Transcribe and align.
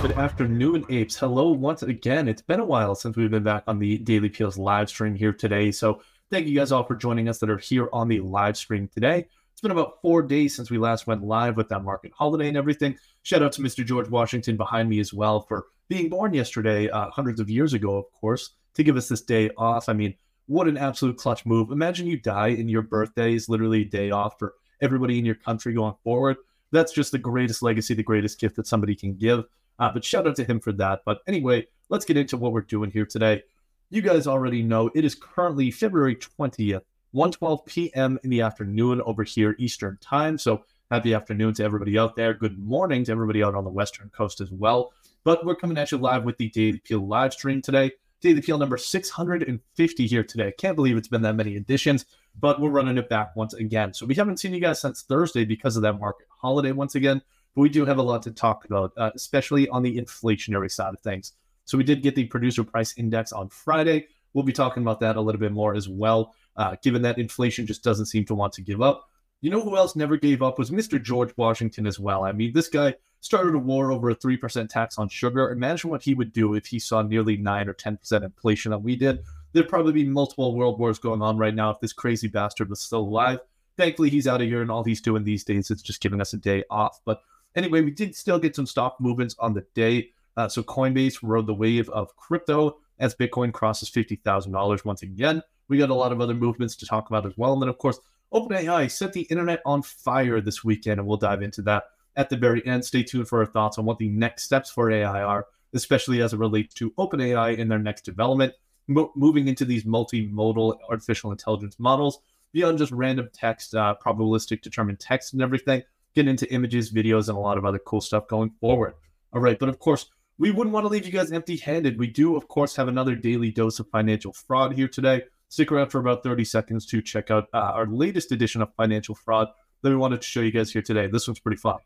Good 0.00 0.12
afternoon, 0.12 0.86
apes. 0.88 1.18
Hello 1.18 1.50
once 1.50 1.82
again. 1.82 2.26
It's 2.26 2.40
been 2.40 2.58
a 2.58 2.64
while 2.64 2.94
since 2.94 3.18
we've 3.18 3.30
been 3.30 3.42
back 3.42 3.64
on 3.66 3.78
the 3.78 3.98
Daily 3.98 4.30
Peels 4.30 4.56
live 4.56 4.88
stream 4.88 5.14
here 5.14 5.34
today. 5.34 5.70
So 5.70 6.00
thank 6.30 6.46
you 6.46 6.54
guys 6.54 6.72
all 6.72 6.84
for 6.84 6.96
joining 6.96 7.28
us 7.28 7.38
that 7.40 7.50
are 7.50 7.58
here 7.58 7.86
on 7.92 8.08
the 8.08 8.20
live 8.20 8.56
stream 8.56 8.88
today. 8.88 9.26
It's 9.52 9.60
been 9.60 9.72
about 9.72 10.00
four 10.00 10.22
days 10.22 10.56
since 10.56 10.70
we 10.70 10.78
last 10.78 11.06
went 11.06 11.22
live 11.22 11.58
with 11.58 11.68
that 11.68 11.84
market 11.84 12.12
holiday 12.16 12.48
and 12.48 12.56
everything. 12.56 12.96
Shout 13.24 13.42
out 13.42 13.52
to 13.52 13.60
Mr. 13.60 13.84
George 13.84 14.08
Washington 14.08 14.56
behind 14.56 14.88
me 14.88 15.00
as 15.00 15.12
well 15.12 15.42
for 15.42 15.66
being 15.90 16.08
born 16.08 16.32
yesterday, 16.32 16.88
uh, 16.88 17.10
hundreds 17.10 17.38
of 17.38 17.50
years 17.50 17.74
ago, 17.74 17.98
of 17.98 18.10
course, 18.10 18.52
to 18.76 18.82
give 18.82 18.96
us 18.96 19.06
this 19.06 19.20
day 19.20 19.50
off. 19.58 19.90
I 19.90 19.92
mean, 19.92 20.14
what 20.46 20.66
an 20.66 20.78
absolute 20.78 21.18
clutch 21.18 21.44
move. 21.44 21.70
Imagine 21.72 22.06
you 22.06 22.18
die 22.18 22.48
and 22.48 22.70
your 22.70 22.80
birthday 22.80 23.34
is 23.34 23.50
literally 23.50 23.82
a 23.82 23.84
day 23.84 24.10
off 24.12 24.38
for 24.38 24.54
everybody 24.80 25.18
in 25.18 25.26
your 25.26 25.34
country 25.34 25.74
going 25.74 25.94
forward. 26.02 26.38
That's 26.72 26.92
just 26.92 27.12
the 27.12 27.18
greatest 27.18 27.62
legacy, 27.62 27.92
the 27.92 28.02
greatest 28.02 28.40
gift 28.40 28.56
that 28.56 28.66
somebody 28.66 28.96
can 28.96 29.14
give. 29.14 29.44
Uh, 29.80 29.90
but 29.92 30.04
shout 30.04 30.26
out 30.26 30.36
to 30.36 30.44
him 30.44 30.60
for 30.60 30.72
that. 30.72 31.00
But 31.04 31.22
anyway, 31.26 31.66
let's 31.88 32.04
get 32.04 32.18
into 32.18 32.36
what 32.36 32.52
we're 32.52 32.60
doing 32.60 32.90
here 32.90 33.06
today. 33.06 33.42
You 33.88 34.02
guys 34.02 34.26
already 34.26 34.62
know 34.62 34.90
it 34.94 35.04
is 35.04 35.16
currently 35.16 35.70
February 35.70 36.14
20th, 36.14 36.82
1:12 37.14 37.66
p.m. 37.66 38.18
in 38.22 38.30
the 38.30 38.42
afternoon 38.42 39.00
over 39.00 39.24
here 39.24 39.56
Eastern 39.58 39.98
Time. 40.00 40.38
So 40.38 40.62
happy 40.90 41.14
afternoon 41.14 41.54
to 41.54 41.64
everybody 41.64 41.98
out 41.98 42.14
there. 42.14 42.34
Good 42.34 42.58
morning 42.58 43.04
to 43.04 43.12
everybody 43.12 43.42
out 43.42 43.54
on 43.54 43.64
the 43.64 43.70
Western 43.70 44.10
Coast 44.10 44.40
as 44.40 44.52
well. 44.52 44.92
But 45.24 45.44
we're 45.44 45.56
coming 45.56 45.78
at 45.78 45.90
you 45.90 45.98
live 45.98 46.24
with 46.24 46.36
the 46.36 46.50
Daily 46.50 46.78
Peel 46.78 47.06
live 47.06 47.32
stream 47.32 47.62
today. 47.62 47.92
Daily 48.20 48.42
Peel 48.42 48.58
number 48.58 48.76
650 48.76 50.06
here 50.06 50.22
today. 50.22 50.48
I 50.48 50.52
Can't 50.52 50.76
believe 50.76 50.96
it's 50.96 51.08
been 51.08 51.22
that 51.22 51.36
many 51.36 51.56
editions, 51.56 52.04
but 52.38 52.60
we're 52.60 52.70
running 52.70 52.98
it 52.98 53.08
back 53.08 53.34
once 53.34 53.54
again. 53.54 53.94
So 53.94 54.04
we 54.04 54.14
haven't 54.14 54.38
seen 54.38 54.52
you 54.52 54.60
guys 54.60 54.80
since 54.80 55.02
Thursday 55.02 55.44
because 55.44 55.76
of 55.76 55.82
that 55.82 55.98
market 55.98 56.26
holiday 56.28 56.72
once 56.72 56.94
again. 56.94 57.22
But 57.54 57.62
we 57.62 57.68
do 57.68 57.84
have 57.84 57.98
a 57.98 58.02
lot 58.02 58.22
to 58.24 58.30
talk 58.30 58.64
about, 58.64 58.92
uh, 58.96 59.10
especially 59.14 59.68
on 59.68 59.82
the 59.82 59.96
inflationary 59.96 60.70
side 60.70 60.94
of 60.94 61.00
things. 61.00 61.32
So 61.64 61.78
we 61.78 61.84
did 61.84 62.02
get 62.02 62.14
the 62.14 62.24
producer 62.24 62.64
price 62.64 62.94
index 62.96 63.32
on 63.32 63.48
Friday. 63.48 64.06
We'll 64.32 64.44
be 64.44 64.52
talking 64.52 64.82
about 64.82 65.00
that 65.00 65.16
a 65.16 65.20
little 65.20 65.40
bit 65.40 65.52
more 65.52 65.74
as 65.74 65.88
well, 65.88 66.34
uh, 66.56 66.76
given 66.82 67.02
that 67.02 67.18
inflation 67.18 67.66
just 67.66 67.82
doesn't 67.82 68.06
seem 68.06 68.24
to 68.26 68.34
want 68.34 68.52
to 68.54 68.62
give 68.62 68.80
up. 68.80 69.08
You 69.40 69.50
know 69.50 69.62
who 69.62 69.76
else 69.76 69.96
never 69.96 70.16
gave 70.16 70.42
up 70.42 70.58
was 70.58 70.70
Mr. 70.70 71.02
George 71.02 71.32
Washington 71.36 71.86
as 71.86 71.98
well. 71.98 72.24
I 72.24 72.32
mean, 72.32 72.52
this 72.52 72.68
guy 72.68 72.94
started 73.20 73.54
a 73.54 73.58
war 73.58 73.92
over 73.92 74.10
a 74.10 74.16
3% 74.16 74.68
tax 74.68 74.98
on 74.98 75.08
sugar. 75.08 75.50
Imagine 75.50 75.90
what 75.90 76.02
he 76.02 76.14
would 76.14 76.32
do 76.32 76.54
if 76.54 76.66
he 76.66 76.78
saw 76.78 77.02
nearly 77.02 77.36
9 77.36 77.68
or 77.68 77.74
10% 77.74 78.22
inflation 78.22 78.70
that 78.70 78.82
we 78.82 78.96
did. 78.96 79.22
There'd 79.52 79.68
probably 79.68 79.92
be 79.92 80.04
multiple 80.04 80.54
world 80.54 80.78
wars 80.78 80.98
going 80.98 81.22
on 81.22 81.36
right 81.36 81.54
now 81.54 81.70
if 81.70 81.80
this 81.80 81.92
crazy 81.92 82.28
bastard 82.28 82.68
was 82.68 82.80
still 82.80 83.00
alive. 83.00 83.40
Thankfully, 83.76 84.10
he's 84.10 84.28
out 84.28 84.42
of 84.42 84.46
here, 84.46 84.62
and 84.62 84.70
all 84.70 84.84
he's 84.84 85.00
doing 85.00 85.24
these 85.24 85.44
days 85.44 85.70
is 85.70 85.82
just 85.82 86.00
giving 86.00 86.20
us 86.20 86.32
a 86.34 86.36
day 86.36 86.64
off. 86.70 87.00
But 87.04 87.22
Anyway, 87.56 87.80
we 87.82 87.90
did 87.90 88.14
still 88.14 88.38
get 88.38 88.54
some 88.56 88.66
stock 88.66 88.96
movements 89.00 89.34
on 89.38 89.54
the 89.54 89.64
day. 89.74 90.10
Uh, 90.36 90.48
so 90.48 90.62
Coinbase 90.62 91.18
rode 91.22 91.46
the 91.46 91.54
wave 91.54 91.88
of 91.90 92.14
crypto 92.16 92.78
as 92.98 93.14
Bitcoin 93.14 93.52
crosses 93.52 93.90
$50,000 93.90 94.84
once 94.84 95.02
again. 95.02 95.42
We 95.68 95.78
got 95.78 95.90
a 95.90 95.94
lot 95.94 96.12
of 96.12 96.20
other 96.20 96.34
movements 96.34 96.76
to 96.76 96.86
talk 96.86 97.08
about 97.08 97.26
as 97.26 97.36
well. 97.36 97.52
And 97.52 97.62
then, 97.62 97.68
of 97.68 97.78
course, 97.78 97.98
OpenAI 98.32 98.90
set 98.90 99.12
the 99.12 99.22
internet 99.22 99.60
on 99.66 99.82
fire 99.82 100.40
this 100.40 100.62
weekend, 100.62 101.00
and 101.00 101.08
we'll 101.08 101.16
dive 101.16 101.42
into 101.42 101.62
that 101.62 101.84
at 102.16 102.30
the 102.30 102.36
very 102.36 102.64
end. 102.66 102.84
Stay 102.84 103.02
tuned 103.02 103.28
for 103.28 103.40
our 103.40 103.46
thoughts 103.46 103.78
on 103.78 103.84
what 103.84 103.98
the 103.98 104.08
next 104.08 104.44
steps 104.44 104.70
for 104.70 104.90
AI 104.90 105.22
are, 105.22 105.46
especially 105.74 106.22
as 106.22 106.32
it 106.32 106.38
relates 106.38 106.74
to 106.74 106.90
OpenAI 106.92 107.56
in 107.56 107.68
their 107.68 107.78
next 107.78 108.02
development, 108.02 108.52
Mo- 108.86 109.12
moving 109.14 109.46
into 109.46 109.64
these 109.64 109.84
multimodal 109.84 110.78
artificial 110.88 111.30
intelligence 111.30 111.76
models 111.78 112.20
beyond 112.52 112.78
just 112.78 112.90
random 112.90 113.28
text, 113.32 113.74
uh, 113.74 113.94
probabilistic 114.04 114.62
determined 114.62 114.98
text, 114.98 115.32
and 115.32 115.42
everything 115.42 115.82
get 116.14 116.28
into 116.28 116.52
images, 116.52 116.92
videos, 116.92 117.28
and 117.28 117.36
a 117.36 117.40
lot 117.40 117.58
of 117.58 117.64
other 117.64 117.78
cool 117.78 118.00
stuff 118.00 118.26
going 118.28 118.50
forward. 118.60 118.94
All 119.32 119.40
right, 119.40 119.58
but 119.58 119.68
of 119.68 119.78
course, 119.78 120.06
we 120.38 120.50
wouldn't 120.50 120.72
want 120.72 120.84
to 120.84 120.88
leave 120.88 121.06
you 121.06 121.12
guys 121.12 121.30
empty 121.30 121.56
handed. 121.56 121.98
We 121.98 122.06
do, 122.08 122.36
of 122.36 122.48
course, 122.48 122.76
have 122.76 122.88
another 122.88 123.14
daily 123.14 123.50
dose 123.50 123.78
of 123.78 123.88
financial 123.90 124.32
fraud 124.32 124.74
here 124.74 124.88
today. 124.88 125.22
Stick 125.48 125.70
around 125.70 125.90
for 125.90 125.98
about 125.98 126.22
30 126.22 126.44
seconds 126.44 126.86
to 126.86 127.02
check 127.02 127.30
out 127.30 127.48
uh, 127.52 127.58
our 127.58 127.86
latest 127.86 128.32
edition 128.32 128.62
of 128.62 128.72
Financial 128.76 129.14
Fraud 129.14 129.48
that 129.82 129.90
we 129.90 129.96
wanted 129.96 130.22
to 130.22 130.26
show 130.26 130.40
you 130.40 130.52
guys 130.52 130.72
here 130.72 130.82
today. 130.82 131.08
This 131.08 131.26
one's 131.26 131.40
pretty 131.40 131.58
fun. 131.58 131.78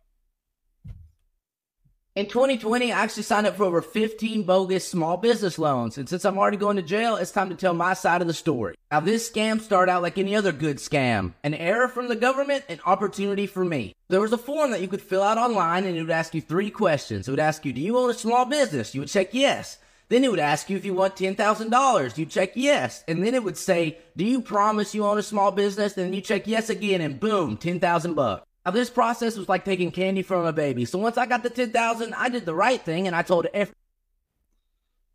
In 2.17 2.27
2020, 2.27 2.93
I 2.93 3.03
actually 3.03 3.25
signed 3.25 3.45
up 3.45 3.57
for 3.57 3.65
over 3.65 3.83
15 3.83 4.45
bogus 4.45 4.87
small 4.87 5.17
business 5.17 5.59
loans. 5.59 5.99
And 5.99 6.09
since 6.09 6.25
I'm 6.25 6.39
already 6.39 6.57
going 6.57 6.77
to 6.77 6.83
jail, 6.83 7.17
it's 7.17 7.33
time 7.33 7.49
to 7.49 7.57
tell 7.57 7.75
my 7.75 7.93
side 7.93 8.21
of 8.21 8.29
the 8.29 8.33
story. 8.33 8.77
Now, 8.93 9.01
this 9.01 9.29
scam 9.29 9.61
started 9.61 9.91
out 9.91 10.03
like 10.03 10.17
any 10.17 10.37
other 10.37 10.53
good 10.53 10.77
scam 10.77 11.33
an 11.43 11.55
error 11.55 11.89
from 11.89 12.07
the 12.07 12.15
government, 12.15 12.67
an 12.69 12.79
opportunity 12.87 13.49
for 13.49 13.65
me. 13.65 13.97
There 14.11 14.21
was 14.21 14.33
a 14.33 14.39
form 14.39 14.71
that 14.71 14.81
you 14.81 14.87
could 14.87 15.03
fill 15.03 15.25
out 15.25 15.39
online, 15.39 15.87
and 15.87 15.97
it 15.97 16.03
would 16.03 16.11
ask 16.13 16.37
you 16.37 16.41
three 16.41 16.71
questions. 16.71 17.27
It 17.27 17.33
would 17.33 17.41
ask 17.41 17.65
you, 17.65 17.73
Do 17.73 17.81
you 17.81 17.99
own 17.99 18.11
a 18.11 18.15
small 18.15 18.45
business? 18.45 18.95
You 18.95 19.01
would 19.01 19.11
check 19.11 19.35
yes. 19.35 19.79
Then 20.09 20.23
it 20.23 20.31
would 20.31 20.39
ask 20.39 20.71
you 20.71 20.77
if 20.77 20.85
you 20.85 20.95
want 20.95 21.17
$10,000. 21.17 22.17
You 22.17 22.27
check 22.27 22.53
yes. 22.55 23.03
And 23.09 23.27
then 23.27 23.35
it 23.35 23.43
would 23.43 23.59
say, 23.59 23.99
Do 24.17 24.25
you 24.25 24.41
promise 24.41 24.95
you 24.95 25.05
own 25.05 25.19
a 25.19 25.23
small 25.25 25.51
business? 25.51 25.99
And 25.99 26.15
you 26.15 26.21
check 26.21 26.47
yes 26.47 26.71
again, 26.71 27.01
and 27.01 27.19
boom, 27.19 27.57
10,000 27.57 28.15
bucks. 28.15 28.47
This 28.73 28.89
process 28.89 29.37
was 29.37 29.49
like 29.49 29.65
taking 29.65 29.91
candy 29.91 30.23
from 30.23 30.47
a 30.47 30.53
baby. 30.53 30.87
So 30.87 30.99
once 30.99 31.19
I 31.19 31.27
got 31.27 31.43
the 31.43 31.51
10,000, 31.51 32.15
I 32.15 32.29
did 32.31 32.47
the 32.47 32.55
right 32.55 32.81
thing 32.81 33.07
and 33.07 33.15
I 33.15 33.23
told 33.23 33.47
every. 33.53 33.75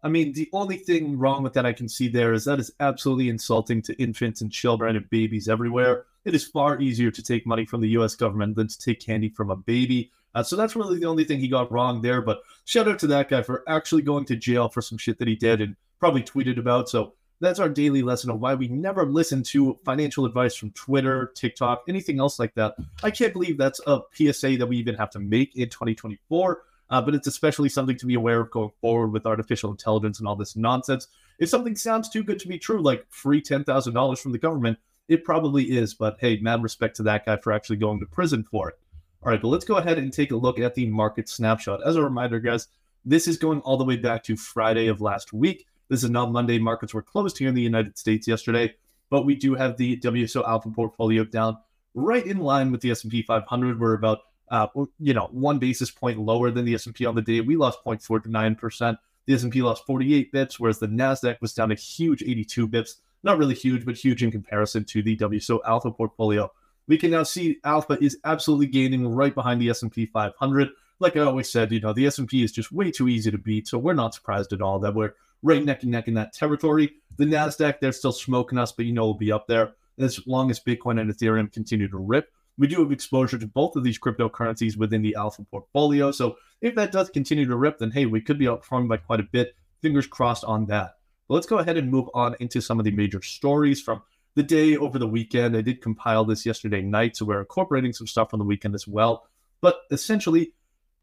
I 0.01 0.07
mean, 0.07 0.33
the 0.33 0.49
only 0.53 0.77
thing 0.77 1.17
wrong 1.17 1.43
with 1.43 1.53
that 1.53 1.65
I 1.65 1.73
can 1.73 1.89
see 1.89 2.07
there 2.07 2.31
is 2.31 2.45
that 2.45 2.59
is 2.59 2.71
absolutely 2.79 3.27
insulting 3.27 3.81
to 3.81 4.01
infants 4.01 4.41
and 4.41 4.51
children 4.51 4.95
and 4.95 5.09
babies 5.09 5.49
everywhere. 5.49 6.05
It 6.25 6.35
is 6.35 6.45
far 6.45 6.79
easier 6.79 7.11
to 7.11 7.23
take 7.23 7.45
money 7.45 7.65
from 7.65 7.81
the 7.81 7.89
US 7.89 8.15
government 8.15 8.55
than 8.55 8.67
to 8.67 8.79
take 8.79 9.01
candy 9.01 9.29
from 9.29 9.49
a 9.49 9.55
baby. 9.55 10.11
Uh, 10.35 10.43
so 10.43 10.55
that's 10.55 10.75
really 10.75 10.99
the 10.99 11.07
only 11.07 11.23
thing 11.23 11.39
he 11.39 11.47
got 11.47 11.71
wrong 11.71 12.01
there. 12.01 12.21
But 12.21 12.41
shout 12.65 12.87
out 12.87 12.99
to 12.99 13.07
that 13.07 13.29
guy 13.29 13.41
for 13.41 13.63
actually 13.67 14.03
going 14.03 14.25
to 14.25 14.35
jail 14.35 14.69
for 14.69 14.81
some 14.81 14.97
shit 14.97 15.17
that 15.17 15.27
he 15.27 15.35
did 15.35 15.59
and 15.59 15.75
probably 15.99 16.21
tweeted 16.21 16.59
about. 16.59 16.87
So 16.87 17.13
that's 17.39 17.59
our 17.59 17.69
daily 17.69 18.01
lesson 18.01 18.29
of 18.29 18.39
why 18.39 18.55
we 18.55 18.67
never 18.67 19.05
listen 19.05 19.43
to 19.43 19.79
financial 19.85 20.25
advice 20.25 20.55
from 20.55 20.71
Twitter, 20.71 21.31
TikTok, 21.35 21.83
anything 21.87 22.19
else 22.19 22.39
like 22.39 22.53
that. 22.55 22.75
I 23.01 23.11
can't 23.11 23.33
believe 23.33 23.57
that's 23.57 23.79
a 23.87 24.01
PSA 24.13 24.57
that 24.57 24.67
we 24.67 24.77
even 24.77 24.95
have 24.95 25.09
to 25.11 25.19
make 25.19 25.55
in 25.55 25.69
2024. 25.69 26.63
Uh, 26.91 27.01
but 27.01 27.13
it's 27.13 27.27
especially 27.27 27.69
something 27.69 27.95
to 27.97 28.07
be 28.07 28.15
aware 28.15 28.41
of 28.41 28.49
going 28.49 28.71
forward 28.81 29.09
with 29.09 29.25
artificial 29.25 29.69
intelligence 29.69 30.19
and 30.19 30.27
all 30.27 30.35
this 30.35 30.55
nonsense. 30.55 31.07
If 31.37 31.49
something 31.49 31.75
sounds 31.75 32.09
too 32.09 32.23
good 32.23 32.39
to 32.39 32.47
be 32.47 32.57
true, 32.57 32.81
like 32.81 33.05
free 33.09 33.41
$10,000 33.41 34.19
from 34.19 34.31
the 34.31 34.37
government, 34.37 34.79
it 35.07 35.23
probably 35.23 35.65
is. 35.65 35.93
But 35.93 36.17
hey, 36.19 36.39
mad 36.39 36.63
respect 36.63 36.95
to 36.97 37.03
that 37.03 37.25
guy 37.25 37.37
for 37.37 37.53
actually 37.53 37.77
going 37.77 37.99
to 37.99 38.05
prison 38.07 38.43
for 38.43 38.69
it. 38.69 38.79
All 39.21 39.31
right, 39.31 39.41
but 39.41 39.49
let's 39.49 39.65
go 39.65 39.77
ahead 39.77 39.97
and 39.97 40.11
take 40.11 40.31
a 40.31 40.35
look 40.35 40.59
at 40.59 40.75
the 40.75 40.87
market 40.87 41.29
snapshot. 41.29 41.85
As 41.85 41.95
a 41.95 42.03
reminder, 42.03 42.39
guys, 42.39 42.67
this 43.05 43.27
is 43.27 43.37
going 43.37 43.59
all 43.61 43.77
the 43.77 43.83
way 43.83 43.97
back 43.97 44.23
to 44.23 44.35
Friday 44.35 44.87
of 44.87 45.01
last 45.01 45.31
week. 45.31 45.67
This 45.89 46.03
is 46.03 46.11
not 46.11 46.31
Monday. 46.31 46.59
Markets 46.59 46.93
were 46.93 47.01
closed 47.01 47.37
here 47.37 47.49
in 47.49 47.55
the 47.55 47.61
United 47.61 47.97
States 47.97 48.27
yesterday, 48.27 48.75
but 49.09 49.25
we 49.25 49.35
do 49.35 49.55
have 49.55 49.75
the 49.75 49.97
WSO 49.97 50.47
Alpha 50.47 50.69
portfolio 50.69 51.23
down 51.23 51.57
right 51.95 52.25
in 52.25 52.37
line 52.37 52.71
with 52.71 52.81
the 52.81 52.91
S&P 52.91 53.23
500. 53.23 53.79
We're 53.79 53.95
about 53.95 54.19
uh, 54.51 54.67
you 54.99 55.13
know 55.13 55.29
one 55.31 55.57
basis 55.59 55.91
point 55.91 56.19
lower 56.19 56.51
than 56.51 56.65
the 56.65 56.75
S&P 56.75 57.05
on 57.05 57.15
the 57.15 57.21
day. 57.21 57.41
We 57.41 57.55
lost 57.55 57.79
0.49 57.83 58.57
percent. 58.57 58.97
The 59.25 59.33
S&P 59.33 59.61
lost 59.61 59.85
48 59.85 60.31
bips, 60.31 60.59
whereas 60.59 60.79
the 60.79 60.87
Nasdaq 60.87 61.41
was 61.41 61.53
down 61.53 61.71
a 61.71 61.75
huge 61.75 62.21
82 62.23 62.67
bips. 62.67 62.95
Not 63.23 63.37
really 63.37 63.55
huge, 63.55 63.85
but 63.85 63.97
huge 63.97 64.23
in 64.23 64.31
comparison 64.31 64.85
to 64.85 65.03
the 65.03 65.17
WSO 65.17 65.59
Alpha 65.67 65.91
portfolio. 65.91 66.51
We 66.87 66.97
can 66.97 67.11
now 67.11 67.23
see 67.23 67.57
Alpha 67.63 67.97
is 68.01 68.17
absolutely 68.23 68.67
gaining 68.67 69.07
right 69.07 69.33
behind 69.33 69.61
the 69.61 69.69
S&P 69.69 70.05
500. 70.05 70.69
Like 70.99 71.15
I 71.15 71.21
always 71.21 71.51
said, 71.51 71.71
you 71.71 71.79
know 71.79 71.93
the 71.93 72.05
S&P 72.05 72.43
is 72.43 72.51
just 72.51 72.71
way 72.71 72.91
too 72.91 73.07
easy 73.07 73.31
to 73.31 73.37
beat, 73.39 73.67
so 73.67 73.79
we're 73.79 73.93
not 73.93 74.13
surprised 74.13 74.53
at 74.53 74.61
all 74.61 74.79
that 74.79 74.93
we're 74.93 75.13
right 75.41 75.63
neck 75.63 75.83
and 75.83 75.91
neck 75.91 76.07
in 76.07 76.13
that 76.15 76.33
territory. 76.33 76.91
The 77.17 77.25
NASDAQ, 77.25 77.79
they're 77.79 77.91
still 77.91 78.11
smoking 78.11 78.57
us, 78.57 78.71
but 78.71 78.85
you 78.85 78.93
know 78.93 79.05
we'll 79.05 79.13
be 79.13 79.31
up 79.31 79.47
there 79.47 79.73
as 79.97 80.25
long 80.25 80.49
as 80.49 80.59
Bitcoin 80.59 80.99
and 80.99 81.11
Ethereum 81.11 81.51
continue 81.51 81.87
to 81.89 81.97
rip. 81.97 82.31
We 82.57 82.67
do 82.67 82.81
have 82.81 82.91
exposure 82.91 83.37
to 83.37 83.47
both 83.47 83.75
of 83.75 83.83
these 83.83 83.99
cryptocurrencies 83.99 84.77
within 84.77 85.01
the 85.01 85.15
Alpha 85.15 85.43
portfolio. 85.43 86.11
So 86.11 86.37
if 86.61 86.75
that 86.75 86.91
does 86.91 87.09
continue 87.09 87.45
to 87.45 87.55
rip, 87.55 87.79
then 87.79 87.91
hey, 87.91 88.05
we 88.05 88.21
could 88.21 88.37
be 88.37 88.45
outperforming 88.45 88.89
by 88.89 88.97
quite 88.97 89.19
a 89.19 89.23
bit. 89.23 89.55
Fingers 89.81 90.07
crossed 90.07 90.43
on 90.43 90.65
that. 90.67 90.95
But 91.27 91.35
let's 91.35 91.47
go 91.47 91.59
ahead 91.59 91.77
and 91.77 91.91
move 91.91 92.09
on 92.13 92.35
into 92.39 92.61
some 92.61 92.79
of 92.79 92.85
the 92.85 92.91
major 92.91 93.21
stories 93.21 93.81
from 93.81 94.01
the 94.35 94.43
day 94.43 94.75
over 94.75 94.99
the 94.99 95.07
weekend. 95.07 95.55
I 95.55 95.61
did 95.61 95.81
compile 95.81 96.25
this 96.25 96.45
yesterday 96.45 96.81
night, 96.81 97.15
so 97.15 97.25
we're 97.25 97.39
incorporating 97.39 97.93
some 97.93 98.07
stuff 98.07 98.29
from 98.29 98.39
the 98.39 98.45
weekend 98.45 98.75
as 98.75 98.87
well. 98.87 99.27
But 99.61 99.81
essentially, 99.91 100.53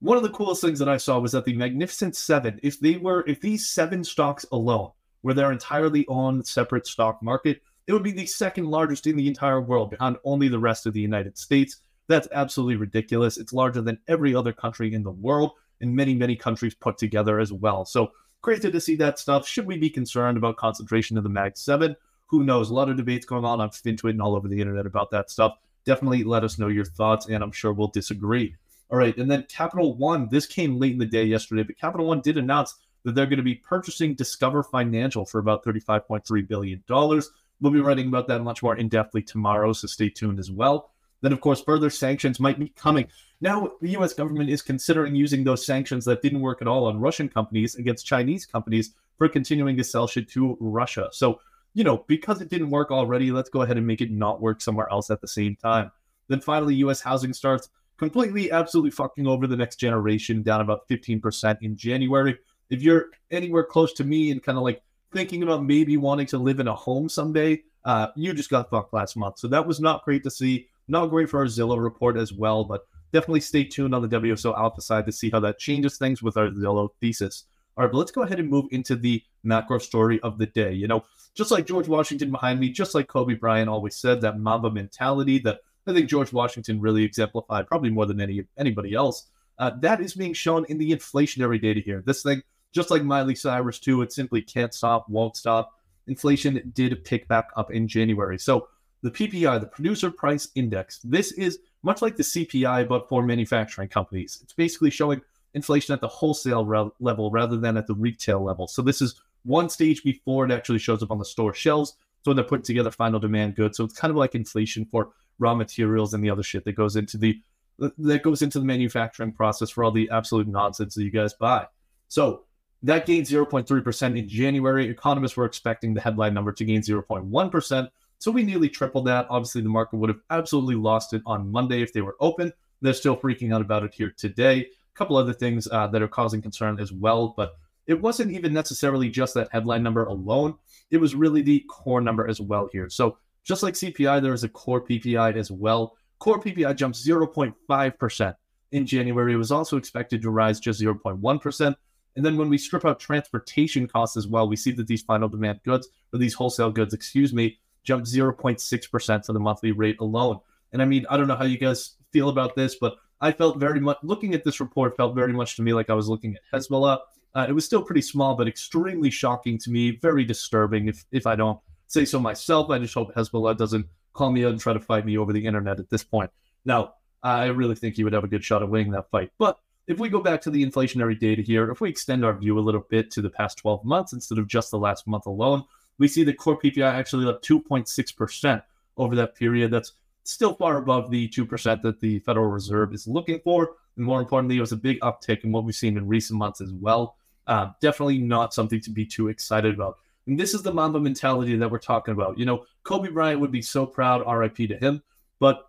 one 0.01 0.17
of 0.17 0.23
the 0.23 0.31
coolest 0.31 0.61
things 0.61 0.79
that 0.79 0.89
I 0.89 0.99
saw 0.99 1.19
was 1.19 1.33
that 1.33 1.45
the 1.45 1.57
Magnificent 1.57 2.17
Seven, 2.17 2.61
if 2.63 2.79
they 2.81 2.97
were, 2.97 3.25
if 3.27 3.41
these 3.41 3.69
seven 3.69 4.05
stocks 4.05 4.45
alone 4.53 4.91
were 5.23 5.35
their 5.35 5.53
entirely 5.53 6.07
own 6.09 6.45
separate 6.45 6.87
stock 6.87 7.23
market, 7.23 7.63
it 7.87 7.93
would 7.93 8.03
be 8.03 8.13
the 8.13 8.27
second 8.27 8.67
largest 8.67 9.07
in 9.07 9.17
the 9.17 9.29
entire 9.29 9.61
world 9.61 9.91
behind 9.91 10.17
only 10.25 10.49
the 10.49 10.59
rest 10.59 10.87
of 10.87 10.93
the 10.93 11.01
United 11.01 11.39
States. 11.39 11.77
That's 12.09 12.29
absolutely 12.33 12.77
ridiculous. 12.77 13.39
It's 13.39 13.53
larger 13.53 13.81
than 13.81 13.99
every 14.09 14.35
other 14.35 14.53
country 14.53 14.93
in 14.93 15.03
the 15.03 15.11
world 15.11 15.53
and 15.81 15.95
many, 15.95 16.15
many 16.15 16.37
countries 16.37 16.75
put 16.75 16.99
together 16.99 17.39
as 17.39 17.53
well. 17.53 17.85
So 17.85 18.13
crazy 18.43 18.71
to 18.71 18.81
see 18.81 18.97
that 18.97 19.19
stuff. 19.19 19.47
Should 19.47 19.67
we 19.67 19.79
be 19.79 19.91
concerned 19.91 20.37
about 20.37 20.57
concentration 20.57 21.17
of 21.17 21.25
the 21.25 21.31
Mag 21.31 21.57
7? 21.57 21.97
Who 22.27 22.45
knows? 22.45 22.71
A 22.71 22.75
lot 22.75 22.89
of 22.89 22.97
debates 22.97 23.27
going 23.27 23.45
on 23.45 23.61
on 23.61 23.71
FinTwit 23.71 24.11
and 24.11 24.23
all 24.23 24.37
over 24.37 24.49
the 24.49 24.61
internet 24.61 24.87
about 24.87 25.11
that 25.11 25.31
stuff. 25.31 25.57
Definitely 25.85 26.25
let 26.25 26.45
us 26.45 26.59
know 26.59 26.69
your 26.69 26.85
thoughts, 26.85 27.27
and 27.27 27.43
I'm 27.43 27.53
sure 27.53 27.73
we'll 27.73 27.89
disagree. 27.89 28.57
All 28.91 28.99
right, 28.99 29.17
and 29.17 29.31
then 29.31 29.47
Capital 29.49 29.97
One, 29.97 30.29
this 30.29 30.47
came 30.47 30.79
late 30.79 30.93
in 30.93 30.99
the 30.99 31.07
day 31.07 31.25
yesterday, 31.25 31.65
but 31.65 31.79
Capital 31.79 32.07
One 32.07 32.21
did 32.21 32.39
announce 32.39 32.77
that 33.03 33.15
they're 33.15 33.27
going 33.27 33.39
to 33.39 33.43
be 33.43 33.55
purchasing 33.55 34.15
Discover 34.15 34.63
Financial 34.65 35.25
for 35.25 35.39
about 35.39 35.65
$35.3 35.65 36.49
billion. 36.49 36.83
We'll 36.89 37.73
be 37.73 37.81
writing 37.81 38.09
about 38.09 38.29
that 38.29 38.43
much 38.43 38.63
more 38.63 38.77
in 38.77 38.91
depthly 38.91 39.27
tomorrow, 39.27 39.73
so 39.73 39.87
stay 39.87 40.09
tuned 40.09 40.39
as 40.39 40.51
well. 40.51 40.91
Then, 41.23 41.33
of 41.33 41.41
course, 41.41 41.63
further 41.63 41.91
sanctions 41.91 42.39
might 42.39 42.59
be 42.59 42.69
coming. 42.69 43.07
Now, 43.41 43.73
the 43.81 43.91
US 43.99 44.13
government 44.13 44.51
is 44.51 44.63
considering 44.63 45.15
using 45.15 45.45
those 45.45 45.65
sanctions 45.65 46.05
that 46.05 46.23
didn't 46.23 46.41
work 46.41 46.63
at 46.63 46.69
all 46.69 46.87
on 46.87 47.01
Russian 47.01 47.29
companies 47.29 47.77
against 47.77 48.07
Chinese 48.07 48.47
companies 48.47 48.95
for 49.19 49.29
continuing 49.29 49.77
to 49.77 49.85
sell 49.85 50.07
shit 50.07 50.29
to 50.31 50.57
Russia. 50.61 51.09
So, 51.13 51.41
you 51.75 51.85
know, 51.85 52.05
because 52.07 52.41
it 52.41 52.51
didn't 52.51 52.71
work 52.71 52.91
already, 52.91 53.31
let's 53.31 53.51
go 53.51 53.63
ahead 53.63 53.77
and 53.77 53.87
make 53.87 54.01
it 54.01 54.11
not 54.11 54.41
work 54.41 54.61
somewhere 54.61 54.91
else 54.91 55.11
at 55.11 55.21
the 55.21 55.29
same 55.29 55.57
time. 55.57 55.91
Then 56.29 56.41
finally, 56.41 56.75
US 56.77 57.01
housing 57.01 57.33
starts 57.33 57.69
completely, 57.99 58.51
absolutely 58.51 58.91
fucking 58.91 59.27
over 59.27 59.47
the 59.47 59.57
next 59.57 59.77
generation, 59.77 60.43
down 60.43 60.61
about 60.61 60.89
15% 60.89 61.59
in 61.63 61.77
January 61.77 62.39
if 62.71 62.83
you're 62.83 63.11
anywhere 63.31 63.65
close 63.65 63.93
to 63.95 64.05
me 64.05 64.31
and 64.31 64.43
kind 64.43 64.59
of 64.59 64.65
like 64.65 64.83
thinking 65.13 65.43
about 65.43 65.65
maybe 65.65 65.97
wanting 65.97 66.27
to 66.27 66.39
live 66.39 66.61
in 66.61 66.69
a 66.69 66.75
home 66.75 67.09
someday, 67.09 67.63
uh, 67.85 68.09
you 68.17 68.33
just 68.35 68.51
got 68.51 68.71
fucked 68.71 68.93
last 68.93 69.17
month. 69.17 69.39
So 69.39 69.49
that 69.49 69.67
was 69.67 69.81
not 69.81 70.05
great 70.05 70.23
to 70.25 70.31
see. 70.31 70.69
Not 70.89 71.11
great 71.11 71.29
for 71.29 71.41
our 71.41 71.47
Zillow 71.47 71.83
report 71.83 72.17
as 72.17 72.33
well, 72.33 72.65
but 72.65 72.87
definitely 73.13 73.41
stay 73.41 73.65
tuned 73.65 73.95
on 73.95 74.03
the 74.03 74.21
WSO 74.21 74.57
Alpha 74.57 74.81
side 74.81 75.07
to 75.07 75.13
see 75.13 75.31
how 75.31 75.41
that 75.41 75.59
changes 75.59 75.99
things 75.99 76.23
with 76.23 76.37
our 76.37 76.49
Zillow 76.49 76.91
thesis. 77.01 77.45
All 77.77 77.85
right, 77.85 77.93
but 77.93 77.99
let's 77.99 78.13
go 78.13 78.23
ahead 78.23 78.41
and 78.41 78.49
move 78.49 78.67
into 78.71 78.97
the 78.97 79.23
macro 79.43 79.79
story 79.79 80.21
of 80.21 80.39
the 80.39 80.47
day. 80.47 80.73
You 80.73 80.89
know, 80.89 81.05
just 81.35 81.51
like 81.51 81.67
George 81.67 81.89
Washington 81.89 82.31
behind 82.31 82.59
me, 82.59 82.71
just 82.71 82.95
like 82.95 83.09
Kobe 83.09 83.35
Bryant 83.35 83.69
always 83.69 83.97
said, 83.97 84.21
that 84.23 84.39
Mamba 84.39 84.71
mentality 84.71 85.39
that 85.41 85.61
I 85.87 85.93
think 85.93 86.09
George 86.09 86.33
Washington 86.33 86.81
really 86.81 87.05
exemplified, 87.05 87.67
probably 87.69 87.91
more 87.91 88.07
than 88.07 88.21
any 88.21 88.45
anybody 88.59 88.95
else. 88.95 89.29
Uh, 89.59 89.71
that 89.81 90.01
is 90.01 90.15
being 90.15 90.35
shown 90.35 90.67
in 90.69 90.79
the 90.79 90.91
inflationary 90.91 91.61
data 91.61 91.81
here. 91.81 92.03
This 92.05 92.23
thing 92.23 92.43
just 92.77 92.91
like 92.91 93.03
Miley 93.03 93.35
Cyrus, 93.35 93.79
too, 93.79 94.03
it 94.03 94.13
simply 94.13 94.43
can't 94.43 94.75
stop, 94.75 95.09
won't 95.09 95.35
stop. 95.35 95.73
Inflation 96.09 96.71
did 96.75 97.03
pick 97.05 97.27
back 97.27 97.49
up 97.57 97.73
in 97.73 97.89
January. 97.89 98.39
So 98.39 98.69
the 99.03 99.11
PPI, 99.11 99.61
the 99.61 99.67
Producer 99.67 100.11
Price 100.11 100.49
Index, 100.55 101.01
this 101.03 101.33
is 101.33 101.61
much 101.83 102.03
like 102.03 102.17
the 102.17 102.23
CPI, 102.23 102.87
but 102.87 103.09
for 103.09 103.23
manufacturing 103.23 103.89
companies. 103.89 104.41
It's 104.43 104.53
basically 104.53 104.91
showing 104.91 105.23
inflation 105.55 105.95
at 105.95 106.03
the 106.03 106.09
wholesale 106.09 106.67
re- 106.67 106.91
level 107.01 107.31
rather 107.31 107.57
than 107.57 107.79
at 107.79 107.87
the 107.87 107.95
retail 107.95 108.45
level. 108.45 108.69
So 108.69 108.83
this 108.83 109.01
is 109.01 109.23
one 109.45 109.71
stage 109.71 110.03
before 110.03 110.45
it 110.45 110.53
actually 110.53 110.79
shows 110.79 111.03
up 111.03 111.11
on 111.11 111.19
the 111.19 111.25
store 111.25 111.55
shelves. 111.55 111.97
So 112.27 112.31
when 112.31 112.37
they're 112.37 112.45
putting 112.45 112.65
together 112.65 112.91
final 112.91 113.21
demand 113.21 113.55
goods. 113.55 113.77
So 113.77 113.85
it's 113.85 113.97
kind 113.97 114.11
of 114.11 114.17
like 114.17 114.35
inflation 114.35 114.85
for 114.85 115.11
raw 115.39 115.55
materials 115.55 116.13
and 116.13 116.25
the 116.25 116.31
other 116.31 116.43
shit 116.43 116.65
that 116.65 116.73
goes 116.73 116.97
into 116.97 117.17
the 117.17 117.41
that 117.79 118.25
goes 118.25 118.43
into 118.43 118.59
the 118.59 118.65
manufacturing 118.65 119.31
process 119.31 119.71
for 119.71 119.85
all 119.85 119.93
the 119.93 120.11
absolute 120.11 120.49
nonsense 120.49 120.97
that 120.97 121.05
you 121.05 121.13
guys 121.13 121.35
buy. 121.35 121.69
So 122.09 122.43
that 122.83 123.07
gained 123.07 123.27
0.3% 123.27 124.19
in 124.19 124.29
January. 124.29 124.89
Economists 124.89 125.37
were 125.37 125.45
expecting 125.45 125.95
the 125.95 126.01
headline 126.01 126.35
number 126.35 126.51
to 126.51 126.65
gain 126.65 126.81
0.1%. 126.81 127.91
So 128.19 128.33
we 128.33 128.43
nearly 128.43 128.71
tripled 128.71 129.07
that. 129.07 129.29
Obviously, 129.31 129.61
the 129.61 129.69
market 129.69 129.99
would 129.99 130.11
have 130.11 130.21
absolutely 130.29 130.75
lost 130.75 131.13
it 131.13 131.23
on 131.27 131.53
Monday 131.53 131.81
if 131.81 131.93
they 131.93 132.01
were 132.01 132.17
open. 132.19 132.53
They're 132.81 132.93
still 132.93 133.17
freaking 133.17 133.55
out 133.55 133.61
about 133.61 133.85
it 133.85 133.95
here 133.95 134.13
today. 134.17 134.63
A 134.63 134.99
couple 134.99 135.17
other 135.17 135.33
things 135.33 135.69
uh, 135.71 135.87
that 135.87 136.03
are 136.03 136.09
causing 136.09 136.43
concern 136.43 136.81
as 136.81 136.91
well, 136.91 137.35
but 137.37 137.57
it 137.87 138.01
wasn't 138.01 138.33
even 138.33 138.53
necessarily 138.53 139.09
just 139.09 139.35
that 139.35 139.49
headline 139.53 139.83
number 139.83 140.05
alone. 140.05 140.57
It 140.91 140.99
was 140.99 141.15
really 141.15 141.43
the 141.43 141.65
core 141.69 142.01
number 142.01 142.29
as 142.29 142.41
well 142.41 142.69
here. 142.73 142.89
So 142.89 143.19
just 143.45 143.63
like 143.63 143.75
CPI, 143.75 144.23
there 144.23 144.35
is 144.35 144.45
a 144.45 144.49
core 144.49 144.85
PPI 144.85 145.37
as 145.37 145.51
well. 145.51 145.97
Core 146.19 146.41
PPI 146.41 146.75
jumped 146.77 146.99
0.5% 146.99 148.35
in 148.73 148.87
January. 148.87 149.35
It 149.35 149.37
was 149.37 149.53
also 149.53 149.77
expected 149.77 150.23
to 150.23 150.31
rise 150.31 150.59
just 150.59 150.81
0.1%. 150.81 151.75
And 152.17 152.25
then 152.25 152.37
when 152.37 152.49
we 152.49 152.59
strip 152.59 152.85
out 152.85 152.99
transportation 152.99 153.87
costs 153.87 154.17
as 154.17 154.27
well, 154.27 154.49
we 154.49 154.57
see 154.57 154.73
that 154.73 154.87
these 154.87 155.03
final 155.03 155.29
demand 155.29 155.61
goods, 155.65 155.89
or 156.13 156.19
these 156.19 156.35
wholesale 156.35 156.71
goods, 156.73 156.95
excuse 156.95 157.33
me, 157.33 157.59
jumped 157.85 158.09
0.6% 158.09 159.23
to 159.23 159.33
the 159.33 159.39
monthly 159.39 159.73
rate 159.73 160.01
alone. 160.01 160.41
And 160.73 160.83
I 160.83 160.87
mean, 160.87 161.07
I 161.09 161.17
don't 161.17 161.29
know 161.29 161.37
how 161.37 161.45
you 161.45 161.59
guys 161.59 161.97
feel 162.13 162.31
about 162.31 162.57
this, 162.57 162.77
but 162.81 162.97
I 163.21 163.33
felt 163.33 163.59
very 163.59 163.81
much, 163.81 163.99
looking 164.03 164.35
at 164.35 164.45
this 164.45 164.61
report, 164.61 164.97
felt 164.97 165.15
very 165.15 165.33
much 165.33 165.57
to 165.57 165.63
me 165.63 165.73
like 165.73 165.91
I 165.91 165.95
was 165.95 166.09
looking 166.09 166.35
at 166.35 166.43
Hasbulla. 166.53 166.99
Uh, 167.37 167.45
it 167.47 167.53
was 167.53 167.67
still 167.67 167.83
pretty 167.83 168.01
small, 168.01 168.35
but 168.35 168.49
extremely 168.49 169.11
shocking 169.11 169.59
to 169.59 169.71
me, 169.71 169.91
very 169.91 170.25
disturbing 170.25 170.89
if, 170.89 171.05
if 171.13 171.27
I 171.27 171.37
don't 171.37 171.61
say 171.87 172.07
so 172.07 172.19
myself. 172.19 172.71
I 172.71 172.79
just 172.79 172.95
hope 172.95 173.15
Hasbulla 173.15 173.55
doesn't 173.59 173.85
call 174.15 174.33
me 174.33 174.47
out 174.47 174.53
and 174.53 174.61
try 174.61 174.73
to 174.73 174.81
fight 174.81 175.05
me 175.05 175.19
over 175.19 175.35
the 175.35 175.45
internet 175.45 175.79
at 175.79 175.91
this 175.91 176.03
point. 176.03 176.31
Now, 176.65 176.95
I 177.23 177.47
really 177.49 177.75
think 177.75 177.95
he 177.95 178.05
would 178.05 178.15
have 178.15 178.25
a 178.25 178.29
good 178.29 178.43
shot 178.43 178.63
at 178.63 178.71
winning 178.71 178.91
that 178.93 179.11
fight. 179.11 179.33
But 179.37 179.59
if 179.87 179.99
we 179.99 180.09
go 180.09 180.23
back 180.23 180.41
to 180.43 180.51
the 180.51 180.65
inflationary 180.65 181.19
data 181.19 181.43
here, 181.43 181.71
if 181.71 181.83
we 181.83 181.91
extend 181.91 182.25
our 182.25 182.33
view 182.33 182.59
a 182.59 182.61
little 182.61 182.87
bit 182.89 183.11
to 183.11 183.21
the 183.21 183.29
past 183.29 183.59
12 183.59 183.85
months 183.85 184.15
instead 184.15 184.39
of 184.39 184.49
just 184.49 184.71
the 184.71 184.79
last 184.79 185.07
month 185.07 185.27
alone, 185.27 185.63
we 185.99 186.09
see 186.09 186.25
the 186.25 186.33
core 186.33 186.59
PPI 186.59 186.91
actually 186.91 187.29
up 187.29 187.43
2.6% 187.43 188.63
over 188.97 189.15
that 189.15 189.35
period. 189.35 189.71
That's 189.71 189.93
still 190.25 190.55
far 190.55 190.79
above 190.79 191.11
the 191.11 191.29
2% 191.29 191.83
that 191.83 192.01
the 192.01 192.19
Federal 192.21 192.47
Reserve 192.47 192.95
is 192.95 193.07
looking 193.07 193.41
for. 193.41 193.77
And 193.97 194.07
more 194.07 194.21
importantly, 194.21 194.57
it 194.57 194.63
was 194.63 194.73
a 194.73 194.77
big 194.77 194.99
uptick 195.01 195.45
in 195.45 195.53
what 195.53 195.65
we've 195.65 195.75
seen 195.75 195.99
in 195.99 196.09
recent 196.09 196.39
months 196.39 196.63
as 196.63 196.73
well. 196.73 197.17
Uh, 197.47 197.71
definitely 197.81 198.19
not 198.19 198.53
something 198.53 198.81
to 198.81 198.91
be 198.91 199.07
too 199.07 199.29
excited 199.29 199.75
about. 199.75 199.99
And 200.27 200.39
this 200.39 200.55
is 200.55 200.63
the 200.63 200.75
Mamba 200.75 200.99
mentality 200.99 201.57
that 201.57 201.71
we're 201.71 201.79
talking 201.79 202.13
about. 202.13 202.39
You 202.39 202.45
know, 202.45 202.65
Kobe 202.83 203.11
Bryant 203.11 203.41
would 203.41 203.53
be 203.53 203.63
so 203.63 203.87
proud, 203.87 204.25
RIP 204.27 204.57
to 204.69 204.77
him. 204.77 205.03
But 205.39 205.69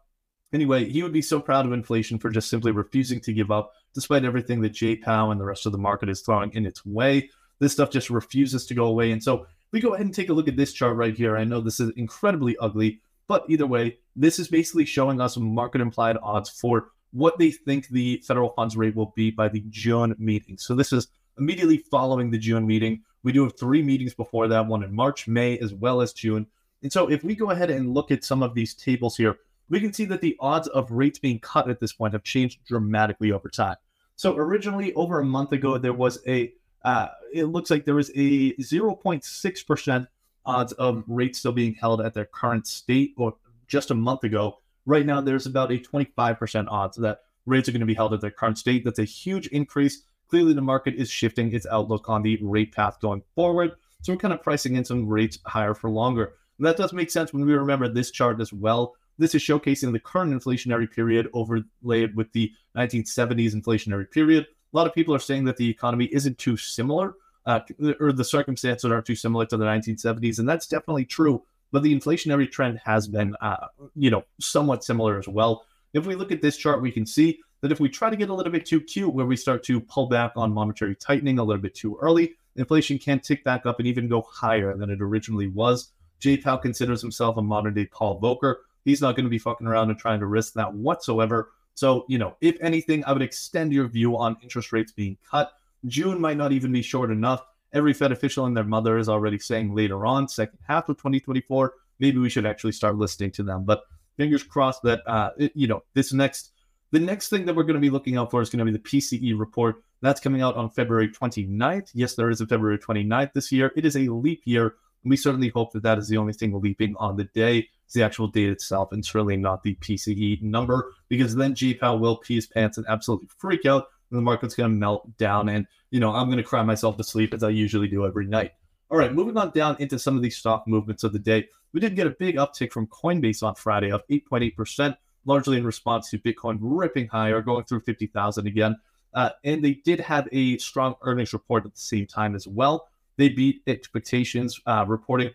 anyway, 0.51 0.89
he 0.89 1.03
would 1.03 1.13
be 1.13 1.21
so 1.21 1.39
proud 1.39 1.65
of 1.65 1.73
inflation 1.73 2.17
for 2.17 2.29
just 2.29 2.49
simply 2.49 2.71
refusing 2.71 3.19
to 3.21 3.33
give 3.33 3.51
up 3.51 3.73
despite 3.93 4.25
everything 4.25 4.61
that 4.61 4.69
J 4.69 4.95
Powell 4.95 5.31
and 5.31 5.39
the 5.39 5.45
rest 5.45 5.65
of 5.65 5.71
the 5.71 5.77
market 5.77 6.09
is 6.09 6.21
throwing 6.21 6.51
in 6.53 6.65
its 6.65 6.85
way. 6.85 7.29
This 7.59 7.73
stuff 7.73 7.91
just 7.91 8.09
refuses 8.09 8.65
to 8.67 8.73
go 8.73 8.85
away. 8.85 9.11
And 9.11 9.23
so 9.23 9.47
we 9.71 9.79
go 9.79 9.93
ahead 9.93 10.05
and 10.05 10.13
take 10.13 10.29
a 10.29 10.33
look 10.33 10.47
at 10.47 10.55
this 10.55 10.73
chart 10.73 10.95
right 10.95 11.15
here. 11.15 11.37
I 11.37 11.43
know 11.43 11.61
this 11.61 11.79
is 11.79 11.91
incredibly 11.95 12.57
ugly, 12.57 13.01
but 13.27 13.45
either 13.49 13.67
way, 13.67 13.97
this 14.15 14.39
is 14.39 14.47
basically 14.47 14.85
showing 14.85 15.19
us 15.19 15.37
market 15.37 15.81
implied 15.81 16.17
odds 16.21 16.49
for 16.49 16.89
what 17.11 17.37
they 17.37 17.51
think 17.51 17.87
the 17.87 18.21
federal 18.25 18.49
funds 18.49 18.77
rate 18.77 18.95
will 18.95 19.13
be 19.15 19.31
by 19.31 19.47
the 19.47 19.63
June 19.69 20.15
meeting. 20.17 20.57
So 20.57 20.75
this 20.75 20.93
is 20.93 21.07
immediately 21.37 21.77
following 21.77 22.31
the 22.31 22.37
June 22.37 22.65
meeting. 22.65 23.01
We 23.23 23.31
do 23.31 23.43
have 23.43 23.57
three 23.57 23.81
meetings 23.81 24.13
before 24.13 24.47
that, 24.47 24.67
one 24.67 24.83
in 24.83 24.93
March, 24.93 25.27
May, 25.27 25.57
as 25.59 25.73
well 25.73 26.01
as 26.01 26.13
June. 26.13 26.47
And 26.83 26.91
so 26.91 27.09
if 27.09 27.23
we 27.23 27.35
go 27.35 27.51
ahead 27.51 27.69
and 27.69 27.93
look 27.93 28.11
at 28.11 28.23
some 28.23 28.43
of 28.43 28.53
these 28.53 28.73
tables 28.73 29.17
here, 29.17 29.37
we 29.69 29.79
can 29.79 29.91
see 29.91 30.05
that 30.05 30.21
the 30.21 30.37
odds 30.39 30.67
of 30.69 30.91
rates 30.91 31.19
being 31.19 31.39
cut 31.39 31.69
at 31.69 31.79
this 31.79 31.93
point 31.93 32.13
have 32.13 32.23
changed 32.23 32.63
dramatically 32.65 33.31
over 33.31 33.49
time. 33.49 33.75
So 34.15 34.35
originally, 34.35 34.93
over 34.93 35.19
a 35.19 35.25
month 35.25 35.51
ago, 35.51 35.77
there 35.77 35.93
was 35.93 36.19
a 36.27 36.53
uh, 36.83 37.07
it 37.33 37.45
looks 37.45 37.69
like 37.69 37.85
there 37.85 37.95
was 37.95 38.09
a 38.11 38.53
0.6% 38.53 40.07
odds 40.45 40.73
of 40.73 41.03
rates 41.07 41.39
still 41.39 41.51
being 41.51 41.73
held 41.73 42.01
at 42.01 42.13
their 42.13 42.25
current 42.25 42.65
state, 42.65 43.13
or 43.17 43.35
just 43.67 43.91
a 43.91 43.95
month 43.95 44.23
ago. 44.23 44.59
Right 44.85 45.05
now, 45.05 45.19
there's 45.19 45.45
about 45.45 45.71
a 45.71 45.79
25% 45.79 46.67
odds 46.69 46.97
that 46.97 47.21
rates 47.45 47.67
are 47.67 47.73
going 47.73 47.81
to 47.81 47.85
be 47.85 47.93
held 47.93 48.13
at 48.13 48.21
their 48.21 48.31
current 48.31 48.57
state. 48.57 48.85
That's 48.85 48.99
a 48.99 49.03
huge 49.03 49.47
increase. 49.47 50.03
Clearly, 50.29 50.53
the 50.53 50.61
market 50.61 50.95
is 50.95 51.09
shifting 51.09 51.53
its 51.53 51.65
outlook 51.67 52.09
on 52.09 52.21
the 52.21 52.37
rate 52.41 52.73
path 52.73 52.99
going 52.99 53.21
forward. 53.35 53.73
So 54.01 54.13
we're 54.13 54.17
kind 54.17 54.33
of 54.33 54.43
pricing 54.43 54.75
in 54.75 54.85
some 54.85 55.07
rates 55.07 55.39
higher 55.45 55.73
for 55.73 55.89
longer. 55.89 56.33
And 56.57 56.67
that 56.67 56.77
does 56.77 56.93
make 56.93 57.11
sense 57.11 57.33
when 57.33 57.45
we 57.45 57.53
remember 57.53 57.87
this 57.87 58.11
chart 58.11 58.41
as 58.41 58.51
well. 58.51 58.95
This 59.17 59.33
is 59.33 59.41
showcasing 59.41 59.91
the 59.91 59.99
current 59.99 60.33
inflationary 60.33 60.89
period 60.89 61.29
overlaid 61.33 62.15
with 62.15 62.31
the 62.33 62.51
1970s 62.75 63.55
inflationary 63.55 64.09
period. 64.09 64.45
A 64.73 64.77
lot 64.77 64.87
of 64.87 64.93
people 64.93 65.15
are 65.15 65.19
saying 65.19 65.45
that 65.45 65.57
the 65.57 65.69
economy 65.69 66.05
isn't 66.11 66.37
too 66.37 66.57
similar, 66.57 67.15
uh, 67.45 67.61
or 67.99 68.11
the 68.11 68.23
circumstances 68.23 68.91
aren't 68.91 69.05
too 69.05 69.15
similar 69.15 69.45
to 69.47 69.57
the 69.57 69.65
1970s, 69.65 70.39
and 70.39 70.47
that's 70.47 70.67
definitely 70.67 71.05
true. 71.05 71.43
But 71.71 71.83
the 71.83 71.97
inflationary 71.97 72.49
trend 72.49 72.79
has 72.83 73.07
been, 73.07 73.35
uh, 73.41 73.67
you 73.95 74.11
know, 74.11 74.23
somewhat 74.39 74.83
similar 74.83 75.17
as 75.17 75.27
well. 75.27 75.65
If 75.93 76.05
we 76.05 76.15
look 76.15 76.31
at 76.31 76.41
this 76.41 76.57
chart, 76.57 76.81
we 76.81 76.91
can 76.91 77.05
see 77.05 77.39
that 77.61 77.71
if 77.71 77.79
we 77.79 77.89
try 77.89 78.09
to 78.09 78.15
get 78.15 78.29
a 78.29 78.33
little 78.33 78.51
bit 78.51 78.65
too 78.65 78.81
cute, 78.81 79.13
where 79.13 79.25
we 79.25 79.35
start 79.35 79.63
to 79.63 79.79
pull 79.81 80.07
back 80.07 80.33
on 80.35 80.53
monetary 80.53 80.95
tightening 80.95 81.39
a 81.39 81.43
little 81.43 81.61
bit 81.61 81.75
too 81.75 81.97
early, 82.01 82.35
inflation 82.55 82.99
can 82.99 83.19
tick 83.19 83.43
back 83.43 83.65
up 83.65 83.79
and 83.79 83.87
even 83.87 84.07
go 84.07 84.21
higher 84.21 84.75
than 84.75 84.89
it 84.89 85.01
originally 85.01 85.47
was. 85.47 85.91
Jay 86.19 86.37
Powell 86.37 86.57
considers 86.57 87.01
himself 87.01 87.37
a 87.37 87.41
modern 87.41 87.73
day 87.73 87.85
Paul 87.85 88.19
Volcker. 88.19 88.55
He's 88.85 89.01
not 89.01 89.15
going 89.15 89.25
to 89.25 89.29
be 89.29 89.37
fucking 89.37 89.67
around 89.67 89.89
and 89.89 89.99
trying 89.99 90.19
to 90.19 90.25
risk 90.25 90.53
that 90.53 90.73
whatsoever. 90.73 91.51
So, 91.75 92.05
you 92.07 92.17
know, 92.17 92.35
if 92.41 92.57
anything, 92.61 93.03
I 93.05 93.13
would 93.13 93.21
extend 93.21 93.71
your 93.71 93.87
view 93.87 94.17
on 94.17 94.37
interest 94.41 94.71
rates 94.71 94.91
being 94.91 95.17
cut. 95.29 95.51
June 95.85 96.19
might 96.19 96.37
not 96.37 96.51
even 96.51 96.71
be 96.71 96.81
short 96.81 97.11
enough. 97.11 97.43
Every 97.73 97.93
Fed 97.93 98.11
official 98.11 98.45
and 98.45 98.57
their 98.57 98.63
mother 98.63 98.97
is 98.97 99.09
already 99.09 99.37
saying 99.37 99.75
later 99.75 100.05
on, 100.05 100.27
second 100.27 100.57
half 100.67 100.89
of 100.89 100.97
2024, 100.97 101.73
maybe 101.99 102.17
we 102.17 102.29
should 102.29 102.45
actually 102.45 102.71
start 102.71 102.95
listening 102.95 103.31
to 103.31 103.43
them. 103.43 103.63
But 103.63 103.83
fingers 104.15 104.41
crossed 104.41 104.81
that, 104.83 105.01
uh, 105.05 105.31
it, 105.37 105.51
you 105.53 105.67
know, 105.67 105.83
this 105.93 106.13
next, 106.13 106.53
the 106.91 106.99
next 106.99 107.29
thing 107.29 107.45
that 107.45 107.55
we're 107.55 107.63
going 107.63 107.75
to 107.75 107.81
be 107.81 107.89
looking 107.89 108.17
out 108.17 108.31
for 108.31 108.41
is 108.41 108.49
going 108.49 108.65
to 108.65 108.71
be 108.71 108.71
the 108.71 108.79
PCE 108.79 109.37
report. 109.37 109.83
That's 110.01 110.21
coming 110.21 110.41
out 110.41 110.55
on 110.55 110.69
February 110.69 111.09
29th. 111.09 111.91
Yes, 111.93 112.15
there 112.15 112.29
is 112.29 112.41
a 112.41 112.47
February 112.47 112.77
29th 112.77 113.33
this 113.33 113.51
year. 113.51 113.71
It 113.75 113.85
is 113.85 113.95
a 113.95 114.07
leap 114.09 114.41
year. 114.45 114.75
We 115.03 115.17
certainly 115.17 115.49
hope 115.49 115.73
that 115.73 115.83
that 115.83 115.97
is 115.97 116.07
the 116.07 116.17
only 116.17 116.33
thing 116.33 116.59
leaping 116.59 116.95
on 116.97 117.17
the 117.17 117.25
day. 117.25 117.59
is 117.87 117.93
the 117.93 118.03
actual 118.03 118.27
date 118.27 118.49
itself 118.49 118.91
and 118.91 119.05
certainly 119.05 119.37
not 119.37 119.63
the 119.63 119.75
PCE 119.75 120.41
number 120.41 120.93
because 121.09 121.35
then 121.35 121.55
Powell 121.79 121.99
will 121.99 122.17
pee 122.17 122.35
his 122.35 122.47
pants 122.47 122.77
and 122.77 122.85
absolutely 122.87 123.29
freak 123.37 123.65
out 123.65 123.87
and 124.11 124.17
the 124.17 124.23
market's 124.23 124.55
going 124.55 124.71
to 124.71 124.77
melt 124.77 125.17
down. 125.17 125.49
And, 125.49 125.67
you 125.91 125.99
know, 125.99 126.13
I'm 126.13 126.27
going 126.27 126.37
to 126.37 126.43
cry 126.43 126.63
myself 126.63 126.97
to 126.97 127.03
sleep 127.03 127.33
as 127.33 127.43
I 127.43 127.49
usually 127.49 127.87
do 127.87 128.05
every 128.05 128.25
night. 128.25 128.53
All 128.89 128.97
right, 128.97 129.13
moving 129.13 129.35
on 129.37 129.51
down 129.51 129.75
into 129.79 129.99
some 129.99 130.15
of 130.15 130.21
these 130.21 130.37
stock 130.37 130.65
movements 130.67 131.03
of 131.03 131.11
the 131.11 131.19
day. 131.19 131.47
We 131.73 131.81
did 131.81 131.95
get 131.95 132.07
a 132.07 132.11
big 132.11 132.37
uptick 132.37 132.71
from 132.71 132.87
Coinbase 132.87 133.43
on 133.43 133.55
Friday 133.55 133.91
of 133.91 134.07
8.8%, 134.07 134.95
largely 135.27 135.57
in 135.57 135.65
response 135.65 136.09
to 136.09 136.17
Bitcoin 136.17 136.57
ripping 136.61 137.07
higher, 137.07 137.41
going 137.41 137.65
through 137.65 137.81
50,000 137.81 138.47
again. 138.47 138.75
Uh, 139.13 139.29
and 139.43 139.63
they 139.63 139.73
did 139.85 139.99
have 139.99 140.27
a 140.31 140.57
strong 140.57 140.95
earnings 141.01 141.33
report 141.33 141.65
at 141.65 141.73
the 141.73 141.79
same 141.79 142.07
time 142.07 142.35
as 142.35 142.47
well. 142.47 142.87
They 143.17 143.29
beat 143.29 143.61
expectations, 143.67 144.59
uh, 144.65 144.85
reporting 144.87 145.31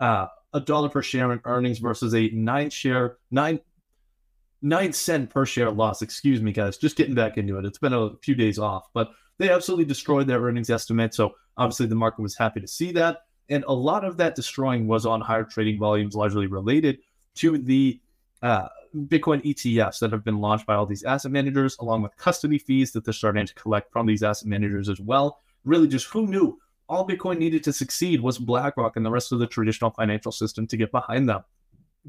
uh, 0.00 0.26
a 0.52 0.60
dollar 0.60 0.88
per 0.88 1.02
share 1.02 1.32
in 1.32 1.40
earnings 1.44 1.78
versus 1.78 2.14
a 2.14 2.28
nine 2.28 2.70
share, 2.70 3.18
nine 3.30 3.60
nine 4.62 4.92
cent 4.92 5.30
per 5.30 5.44
share 5.44 5.70
loss. 5.70 6.02
Excuse 6.02 6.40
me, 6.40 6.52
guys. 6.52 6.78
Just 6.78 6.96
getting 6.96 7.14
back 7.14 7.36
into 7.36 7.58
it. 7.58 7.64
It's 7.64 7.78
been 7.78 7.92
a 7.92 8.10
few 8.22 8.34
days 8.34 8.58
off, 8.58 8.88
but 8.94 9.10
they 9.38 9.50
absolutely 9.50 9.84
destroyed 9.84 10.26
their 10.26 10.40
earnings 10.40 10.70
estimate. 10.70 11.14
So 11.14 11.34
obviously 11.56 11.86
the 11.86 11.94
market 11.94 12.22
was 12.22 12.36
happy 12.36 12.60
to 12.60 12.66
see 12.68 12.90
that. 12.92 13.18
And 13.48 13.64
a 13.68 13.74
lot 13.74 14.04
of 14.04 14.16
that 14.16 14.34
destroying 14.34 14.86
was 14.88 15.06
on 15.06 15.20
higher 15.20 15.44
trading 15.44 15.78
volumes, 15.78 16.14
largely 16.14 16.46
related 16.46 16.98
to 17.36 17.58
the 17.58 18.00
uh, 18.42 18.68
Bitcoin 18.94 19.44
ETFs 19.44 19.98
that 20.00 20.12
have 20.12 20.24
been 20.24 20.38
launched 20.38 20.66
by 20.66 20.74
all 20.74 20.86
these 20.86 21.04
asset 21.04 21.32
managers, 21.32 21.76
along 21.80 22.02
with 22.02 22.16
custody 22.16 22.58
fees 22.58 22.92
that 22.92 23.04
they're 23.04 23.12
starting 23.12 23.46
to 23.46 23.54
collect 23.54 23.92
from 23.92 24.06
these 24.06 24.22
asset 24.22 24.48
managers 24.48 24.88
as 24.88 25.00
well. 25.00 25.40
Really, 25.64 25.88
just 25.88 26.06
who 26.06 26.26
knew 26.26 26.58
all 26.88 27.06
Bitcoin 27.06 27.38
needed 27.38 27.64
to 27.64 27.72
succeed 27.72 28.20
was 28.20 28.38
BlackRock 28.38 28.96
and 28.96 29.04
the 29.04 29.10
rest 29.10 29.32
of 29.32 29.38
the 29.38 29.46
traditional 29.46 29.90
financial 29.90 30.32
system 30.32 30.66
to 30.68 30.76
get 30.76 30.92
behind 30.92 31.28
them. 31.28 31.42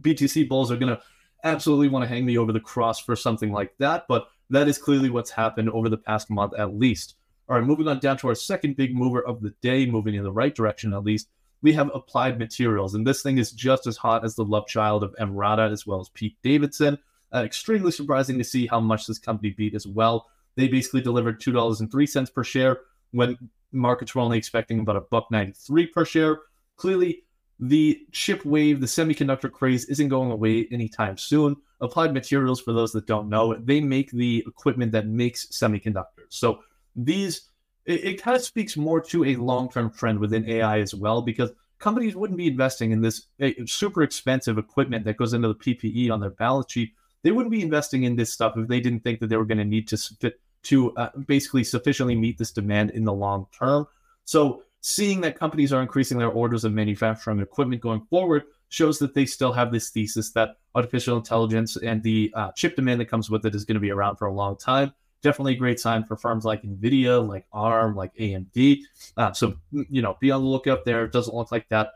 BTC 0.01 0.47
bulls 0.47 0.71
are 0.71 0.77
going 0.77 0.95
to 0.95 1.01
absolutely 1.43 1.87
want 1.87 2.03
to 2.03 2.09
hang 2.09 2.25
me 2.25 2.37
over 2.37 2.51
the 2.51 2.59
cross 2.59 2.99
for 2.99 3.15
something 3.15 3.51
like 3.51 3.73
that, 3.79 4.05
but 4.07 4.27
that 4.49 4.67
is 4.67 4.77
clearly 4.77 5.09
what's 5.09 5.31
happened 5.31 5.69
over 5.69 5.89
the 5.89 5.97
past 5.97 6.29
month 6.29 6.53
at 6.57 6.75
least. 6.75 7.15
All 7.49 7.57
right, 7.57 7.65
moving 7.65 7.87
on 7.87 7.99
down 7.99 8.17
to 8.17 8.27
our 8.27 8.35
second 8.35 8.75
big 8.75 8.93
mover 8.95 9.25
of 9.25 9.41
the 9.41 9.53
day, 9.61 9.85
moving 9.85 10.15
in 10.15 10.23
the 10.23 10.31
right 10.31 10.53
direction 10.53 10.93
at 10.93 11.03
least. 11.03 11.29
We 11.61 11.73
have 11.73 11.89
applied 11.93 12.37
materials, 12.37 12.93
and 12.93 13.05
this 13.05 13.21
thing 13.21 13.37
is 13.39 13.51
just 13.51 13.87
as 13.87 13.97
hot 13.97 14.23
as 14.23 14.35
the 14.35 14.45
love 14.45 14.67
child 14.67 15.03
of 15.03 15.15
Emrata 15.19 15.71
as 15.71 15.87
well 15.87 15.99
as 15.99 16.09
Pete 16.09 16.37
Davidson. 16.43 16.97
Uh, 17.33 17.43
extremely 17.43 17.91
surprising 17.91 18.37
to 18.37 18.43
see 18.43 18.67
how 18.67 18.79
much 18.79 19.07
this 19.07 19.19
company 19.19 19.49
beat 19.49 19.75
as 19.75 19.87
well. 19.87 20.27
They 20.55 20.67
basically 20.67 21.01
delivered 21.01 21.39
two 21.39 21.51
dollars 21.51 21.81
and 21.81 21.91
three 21.91 22.07
cents 22.07 22.29
per 22.29 22.43
share 22.43 22.81
when 23.11 23.37
markets 23.71 24.15
were 24.15 24.21
only 24.21 24.37
expecting 24.37 24.79
about 24.79 24.95
a 24.95 25.01
buck 25.01 25.29
ninety 25.31 25.53
three 25.53 25.87
per 25.87 26.05
share. 26.05 26.39
Clearly, 26.77 27.23
the 27.59 28.05
chip 28.11 28.45
wave, 28.45 28.79
the 28.79 28.87
semiconductor 28.87 29.51
craze 29.51 29.85
isn't 29.85 30.09
going 30.09 30.31
away 30.31 30.67
anytime 30.71 31.17
soon. 31.17 31.55
Applied 31.81 32.13
Materials, 32.13 32.61
for 32.61 32.71
those 32.71 32.91
that 32.93 33.07
don't 33.07 33.29
know, 33.29 33.55
they 33.55 33.81
make 33.81 34.11
the 34.11 34.43
equipment 34.47 34.91
that 34.91 35.07
makes 35.07 35.47
semiconductors. 35.47 36.29
So 36.29 36.59
these, 36.95 37.46
it, 37.87 38.03
it 38.03 38.21
kind 38.21 38.35
of 38.35 38.43
speaks 38.43 38.77
more 38.77 39.01
to 39.01 39.25
a 39.25 39.35
long 39.37 39.69
term 39.69 39.89
trend 39.89 40.19
within 40.19 40.47
AI 40.47 40.79
as 40.79 40.93
well, 40.93 41.21
because 41.21 41.51
companies 41.79 42.15
wouldn't 42.15 42.37
be 42.37 42.47
investing 42.47 42.91
in 42.91 43.01
this 43.01 43.27
super 43.65 44.03
expensive 44.03 44.57
equipment 44.57 45.05
that 45.05 45.17
goes 45.17 45.33
into 45.33 45.47
the 45.47 45.55
PPE 45.55 46.11
on 46.11 46.19
their 46.19 46.31
balance 46.31 46.71
sheet. 46.71 46.93
They 47.23 47.31
wouldn't 47.31 47.51
be 47.51 47.61
investing 47.61 48.03
in 48.03 48.15
this 48.15 48.31
stuff 48.31 48.57
if 48.57 48.67
they 48.67 48.79
didn't 48.79 49.01
think 49.01 49.19
that 49.19 49.27
they 49.27 49.37
were 49.37 49.45
going 49.45 49.57
to 49.57 49.65
need 49.65 49.87
to 49.87 50.33
to 50.63 50.95
uh, 50.97 51.09
basically 51.27 51.63
sufficiently 51.63 52.15
meet 52.15 52.37
this 52.37 52.51
demand 52.51 52.91
in 52.91 53.05
the 53.05 53.13
long 53.13 53.47
term. 53.57 53.87
So 54.25 54.63
seeing 54.81 55.21
that 55.21 55.39
companies 55.39 55.71
are 55.71 55.81
increasing 55.81 56.17
their 56.17 56.29
orders 56.29 56.65
of 56.65 56.73
manufacturing 56.73 57.39
equipment 57.39 57.81
going 57.81 58.01
forward 58.09 58.43
shows 58.69 58.99
that 58.99 59.13
they 59.13 59.25
still 59.25 59.53
have 59.53 59.71
this 59.71 59.89
thesis 59.89 60.31
that 60.31 60.57
artificial 60.75 61.15
intelligence 61.15 61.77
and 61.77 62.03
the 62.03 62.31
uh, 62.35 62.51
chip 62.51 62.75
demand 62.75 62.99
that 62.99 63.05
comes 63.05 63.29
with 63.29 63.45
it 63.45 63.55
is 63.55 63.63
going 63.63 63.75
to 63.75 63.81
be 63.81 63.91
around 63.91 64.17
for 64.17 64.27
a 64.27 64.33
long 64.33 64.57
time. 64.57 64.93
Definitely 65.21 65.53
a 65.53 65.57
great 65.57 65.79
sign 65.79 66.03
for 66.03 66.15
firms 66.15 66.45
like 66.45 66.63
Nvidia, 66.63 67.27
like 67.27 67.45
ARM, 67.51 67.95
like 67.95 68.15
AMD. 68.15 68.81
Uh, 69.15 69.31
so 69.33 69.55
you 69.71 70.01
know, 70.01 70.17
be 70.19 70.31
on 70.31 70.41
the 70.41 70.47
lookout 70.47 70.85
there. 70.85 71.05
It 71.05 71.11
doesn't 71.11 71.35
look 71.35 71.51
like 71.51 71.67
that 71.69 71.91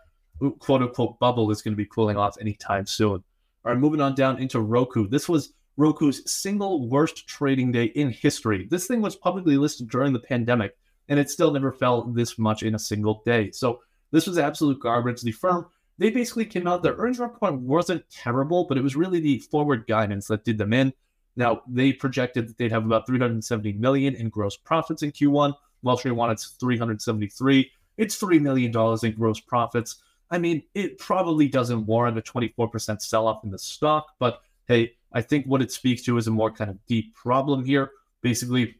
quote 0.59 0.81
unquote 0.81 1.19
bubble 1.19 1.51
is 1.51 1.61
going 1.61 1.73
to 1.73 1.77
be 1.77 1.85
cooling 1.85 2.17
off 2.17 2.37
anytime 2.39 2.85
soon. 2.85 3.23
All 3.63 3.71
right, 3.71 3.77
moving 3.77 4.01
on 4.01 4.15
down 4.15 4.39
into 4.39 4.59
Roku. 4.59 5.07
This 5.07 5.29
was 5.29 5.53
Roku's 5.77 6.29
single 6.29 6.87
worst 6.89 7.27
trading 7.27 7.71
day 7.71 7.85
in 7.85 8.09
history. 8.09 8.67
This 8.69 8.87
thing 8.87 9.01
was 9.01 9.15
publicly 9.15 9.57
listed 9.57 9.89
during 9.89 10.13
the 10.13 10.19
pandemic 10.19 10.75
and 11.09 11.19
it 11.19 11.29
still 11.29 11.51
never 11.51 11.71
fell 11.71 12.03
this 12.03 12.39
much 12.39 12.63
in 12.63 12.75
a 12.75 12.79
single 12.79 13.21
day. 13.25 13.51
So 13.51 13.81
this 14.11 14.27
was 14.27 14.37
absolute 14.37 14.79
garbage. 14.79 15.21
The 15.21 15.31
firm 15.31 15.67
they 15.97 16.09
basically 16.09 16.45
came 16.45 16.67
out. 16.67 16.81
Their 16.81 16.95
earnings 16.95 17.19
report 17.19 17.53
wasn't 17.55 18.09
terrible, 18.09 18.65
but 18.65 18.77
it 18.77 18.83
was 18.83 18.95
really 18.95 19.19
the 19.19 19.39
forward 19.39 19.85
guidance 19.87 20.27
that 20.27 20.43
did 20.43 20.57
them 20.57 20.73
in. 20.73 20.93
Now 21.35 21.61
they 21.67 21.93
projected 21.93 22.47
that 22.47 22.57
they'd 22.57 22.71
have 22.71 22.85
about 22.85 23.07
370 23.07 23.73
million 23.73 24.15
in 24.15 24.29
gross 24.29 24.57
profits 24.57 25.03
in 25.03 25.11
Q1. 25.11 25.53
Wall 25.83 25.97
Street 25.97 26.11
wanted 26.11 26.39
373. 26.39 27.71
It's 27.97 28.15
three 28.15 28.39
million 28.39 28.71
dollars 28.71 29.03
in 29.03 29.13
gross 29.13 29.39
profits. 29.39 30.01
I 30.29 30.37
mean, 30.37 30.63
it 30.73 30.97
probably 30.97 31.47
doesn't 31.47 31.85
warrant 31.85 32.17
a 32.17 32.21
24% 32.21 33.01
sell-off 33.01 33.43
in 33.43 33.51
the 33.51 33.59
stock, 33.59 34.07
but 34.17 34.41
hey, 34.67 34.93
I 35.11 35.21
think 35.21 35.45
what 35.45 35.61
it 35.61 35.73
speaks 35.73 36.03
to 36.03 36.17
is 36.17 36.27
a 36.27 36.31
more 36.31 36.51
kind 36.51 36.69
of 36.69 36.85
deep 36.85 37.13
problem 37.13 37.65
here. 37.65 37.91
Basically, 38.21 38.75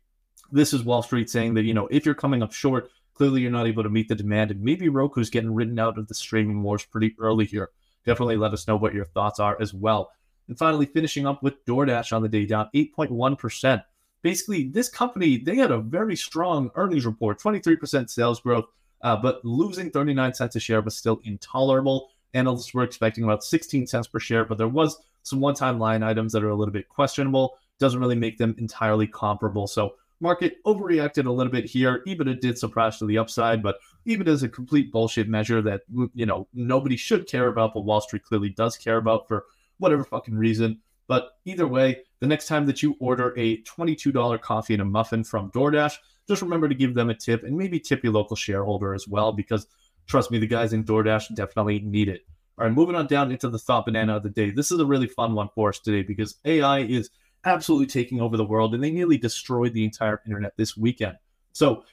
this 0.52 0.74
is 0.74 0.84
Wall 0.84 1.04
Street 1.04 1.30
saying 1.30 1.56
that, 1.56 1.64
you 1.64 1.74
know, 1.74 1.88
if 1.88 2.06
you're 2.06 2.16
coming 2.16 2.42
up 2.42 2.54
short, 2.54 2.90
clearly 3.14 3.42
you're 3.42 3.52
not 3.52 3.68
able 3.68 3.84
to 3.84 3.90
meet 3.90 4.08
the 4.08 4.16
demand. 4.16 4.52
And 4.52 4.62
maybe 4.62 4.88
Roku's 4.88 5.30
getting 5.30 5.54
written 5.54 5.78
out 5.78 5.98
of 5.98 6.08
the 6.08 6.16
streaming 6.16 6.64
wars 6.64 6.86
pretty 6.86 7.16
early 7.20 7.46
here. 7.46 7.70
Definitely 8.06 8.38
let 8.38 8.54
us 8.54 8.68
know 8.68 8.78
what 8.78 8.94
your 8.94 9.06
thoughts 9.06 9.40
are 9.40 9.62
as 9.62 9.74
well. 9.74 10.12
And 10.52 10.58
finally, 10.58 10.86
finishing 10.86 11.26
up 11.26 11.42
with 11.42 11.64
DoorDash 11.66 12.12
on 12.12 12.22
the 12.22 12.28
day, 12.28 12.46
down 12.46 12.68
8.1%. 12.76 13.86
Basically, 14.22 14.68
this 14.68 14.90
company, 14.90 15.38
they 15.38 15.56
had 15.56 15.72
a 15.72 15.78
very 15.78 16.18
strong 16.18 16.70
earnings 16.76 17.06
report, 17.06 17.40
23% 17.40 18.10
sales 18.10 18.42
growth, 18.42 18.66
uh, 19.02 19.16
but 19.16 19.46
losing 19.46 19.90
39 19.90 20.34
cents 20.34 20.58
a 20.58 20.60
share 20.60 20.82
was 20.82 20.98
still 20.98 21.22
intolerable. 21.24 22.10
Analysts 22.34 22.74
were 22.74 22.84
expecting 22.84 23.24
about 23.24 23.46
16 23.46 23.88
cents 23.88 24.10
per 24.10 24.20
share, 24.20 24.44
but 24.44 24.58
there 24.58 24.68
was 24.68 24.98
some 25.24 25.40
one-time 25.40 25.80
line 25.80 26.04
items 26.04 26.34
that 26.34 26.44
are 26.44 26.50
a 26.50 26.56
little 26.56 26.74
bit 26.74 26.90
questionable. 26.90 27.58
Doesn't 27.80 28.02
really 28.02 28.16
make 28.16 28.38
them 28.38 28.54
entirely 28.58 29.08
comparable. 29.08 29.68
So 29.68 29.96
market 30.20 30.62
overreacted 30.66 31.28
a 31.28 31.32
little 31.32 31.54
bit 31.54 31.64
here. 31.64 32.04
EBITDA 32.06 32.42
did 32.42 32.58
surprise 32.58 32.98
to 32.98 33.06
the 33.06 33.18
upside, 33.18 33.64
but 33.64 33.78
EBITDA 34.06 34.28
is 34.28 34.44
a 34.44 34.50
complete 34.50 34.92
bullshit 34.92 35.30
measure 35.30 35.62
that 35.62 35.84
you 36.14 36.26
know 36.26 36.50
nobody 36.54 36.98
should 36.98 37.26
care 37.26 37.48
about, 37.48 37.74
but 37.74 37.86
Wall 37.86 38.02
Street 38.02 38.26
clearly 38.26 38.50
does 38.50 38.76
care 38.76 38.98
about 38.98 39.30
for 39.30 39.46
whatever 39.82 40.04
fucking 40.04 40.36
reason. 40.36 40.80
But 41.08 41.32
either 41.44 41.68
way, 41.68 42.04
the 42.22 42.28
next 42.28 42.48
time 42.48 42.66
that 42.68 42.82
you 42.82 42.96
order 43.00 43.34
a 43.38 43.62
$22 43.64 44.40
coffee 44.40 44.74
and 44.74 44.82
a 44.82 44.86
muffin 44.86 45.24
from 45.24 45.52
DoorDash, 45.52 45.98
just 46.28 46.42
remember 46.42 46.70
to 46.70 46.76
give 46.76 46.94
them 46.94 47.10
a 47.10 47.16
tip 47.16 47.44
and 47.44 47.58
maybe 47.58 47.80
tip 47.80 48.04
your 48.04 48.14
local 48.14 48.36
shareholder 48.36 48.94
as 48.94 49.08
well, 49.08 49.34
because 49.34 49.68
trust 50.08 50.32
me, 50.32 50.38
the 50.38 50.48
guys 50.48 50.72
in 50.72 50.86
DoorDash 50.86 51.36
definitely 51.36 51.80
need 51.80 52.08
it. 52.08 52.22
All 52.58 52.66
right, 52.66 52.74
moving 52.74 52.96
on 52.96 53.08
down 53.08 53.32
into 53.32 53.50
the 53.50 53.58
thought 53.58 53.86
banana 53.86 54.18
of 54.18 54.24
the 54.24 54.30
day. 54.30 54.52
This 54.52 54.72
is 54.72 54.80
a 54.80 54.86
really 54.86 55.08
fun 55.08 55.34
one 55.34 55.50
for 55.56 55.70
us 55.70 55.80
today 55.80 56.04
because 56.04 56.36
AI 56.46 56.80
is 56.80 57.10
absolutely 57.44 57.88
taking 57.88 58.22
over 58.22 58.38
the 58.38 58.46
world, 58.46 58.76
and 58.76 58.84
they 58.84 58.92
nearly 58.92 59.18
destroyed 59.18 59.74
the 59.74 59.84
entire 59.84 60.22
internet 60.26 60.56
this 60.58 60.78
weekend. 60.78 61.18
So, 61.54 61.84